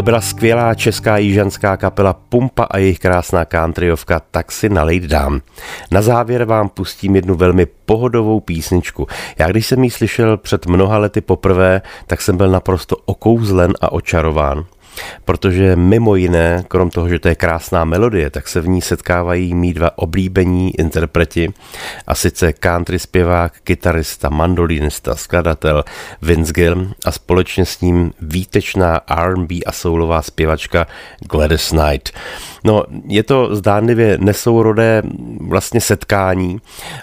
To 0.00 0.04
byla 0.04 0.20
skvělá 0.20 0.74
česká 0.74 1.16
jižanská 1.16 1.76
kapela 1.76 2.12
Pumpa 2.12 2.64
a 2.64 2.78
jejich 2.78 2.98
krásná 2.98 3.44
countryovka 3.44 4.20
Tak 4.30 4.52
si 4.52 4.68
nalejt 4.68 5.04
dám. 5.04 5.40
Na 5.90 6.02
závěr 6.02 6.44
vám 6.44 6.68
pustím 6.68 7.16
jednu 7.16 7.34
velmi 7.34 7.66
pohodovou 7.66 8.40
písničku. 8.40 9.06
Já 9.38 9.48
když 9.48 9.66
jsem 9.66 9.84
ji 9.84 9.90
slyšel 9.90 10.36
před 10.36 10.66
mnoha 10.66 10.98
lety 10.98 11.20
poprvé, 11.20 11.82
tak 12.06 12.20
jsem 12.20 12.36
byl 12.36 12.48
naprosto 12.48 12.96
okouzlen 12.96 13.72
a 13.80 13.92
očarován 13.92 14.64
protože 15.24 15.76
mimo 15.76 16.16
jiné, 16.16 16.64
krom 16.68 16.90
toho, 16.90 17.08
že 17.08 17.18
to 17.18 17.28
je 17.28 17.34
krásná 17.34 17.84
melodie, 17.84 18.30
tak 18.30 18.48
se 18.48 18.60
v 18.60 18.68
ní 18.68 18.82
setkávají 18.82 19.54
mý 19.54 19.72
dva 19.74 19.98
oblíbení 19.98 20.80
interpreti, 20.80 21.52
a 22.06 22.14
sice 22.14 22.52
country 22.52 22.98
zpěvák, 22.98 23.52
kytarista, 23.64 24.28
mandolinista, 24.28 25.14
skladatel 25.16 25.84
Vince 26.22 26.52
Gill 26.52 26.88
a 27.04 27.12
společně 27.12 27.66
s 27.66 27.80
ním 27.80 28.12
výtečná 28.20 29.00
R&B 29.06 29.54
a 29.66 29.72
soulová 29.72 30.22
zpěvačka 30.22 30.86
Gladys 31.30 31.68
Knight. 31.68 32.10
No, 32.64 32.84
je 33.06 33.22
to 33.22 33.56
zdánlivě 33.56 34.18
nesourodé 34.20 35.02
vlastně 35.40 35.80
setkání, 35.80 36.60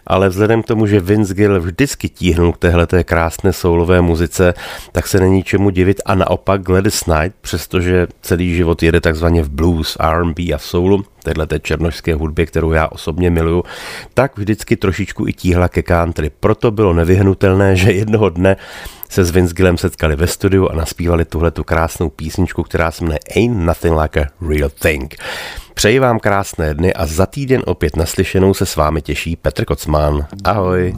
ale 0.07 0.29
vzhledem 0.29 0.63
k 0.63 0.65
tomu, 0.65 0.87
že 0.87 0.99
Vince 0.99 1.33
Gill 1.33 1.59
vždycky 1.59 2.09
tíhnul 2.09 2.53
k 2.53 2.57
téhleté 2.57 3.03
krásné 3.03 3.53
soulové 3.53 4.01
muzice, 4.01 4.53
tak 4.91 5.07
se 5.07 5.19
není 5.19 5.43
čemu 5.43 5.69
divit 5.69 6.01
a 6.05 6.15
naopak 6.15 6.61
Gladys 6.61 7.03
Knight, 7.03 7.35
přestože 7.41 7.86
celý 8.21 8.55
život 8.55 8.83
jede 8.83 9.01
takzvaně 9.01 9.43
v 9.43 9.49
blues, 9.49 9.97
R&B 9.99 10.43
a 10.53 10.57
soulu, 10.57 11.05
téhleté 11.23 11.59
černožské 11.59 12.15
hudbě, 12.15 12.45
kterou 12.45 12.71
já 12.71 12.87
osobně 12.87 13.29
miluju, 13.29 13.63
tak 14.13 14.37
vždycky 14.37 14.75
trošičku 14.75 15.27
i 15.27 15.33
tíhla 15.33 15.67
ke 15.67 15.83
country. 15.83 16.31
Proto 16.39 16.71
bylo 16.71 16.93
nevyhnutelné, 16.93 17.75
že 17.75 17.91
jednoho 17.91 18.29
dne 18.29 18.55
se 19.09 19.23
s 19.23 19.31
Vince 19.31 19.53
Gillem 19.53 19.77
setkali 19.77 20.15
ve 20.15 20.27
studiu 20.27 20.67
a 20.67 20.75
naspívali 20.75 21.25
tuhle 21.25 21.51
tu 21.51 21.63
krásnou 21.63 22.09
písničku, 22.09 22.63
která 22.63 22.91
se 22.91 23.03
jmenuje 23.03 23.19
Ain't 23.35 23.65
Nothing 23.65 23.95
Like 24.01 24.21
a 24.21 24.47
Real 24.49 24.69
Thing. 24.69 25.15
Přeji 25.73 25.99
vám 25.99 26.19
krásné 26.19 26.73
dny 26.73 26.93
a 26.93 27.05
za 27.05 27.25
týden 27.25 27.61
opět 27.65 27.95
naslyšenou 27.95 28.53
se 28.53 28.65
s 28.65 28.75
vámi 28.75 29.01
těší 29.01 29.35
Petr 29.35 29.65
Kocman. 29.65 30.27
Ahoj. 30.43 30.95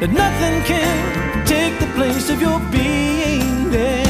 That 0.00 0.10
nothing 0.10 0.62
can 0.64 1.46
take 1.46 1.78
the 1.78 1.86
place 1.94 2.28
of 2.28 2.40
your 2.40 2.60
being 2.70 3.70
there. 3.70 4.05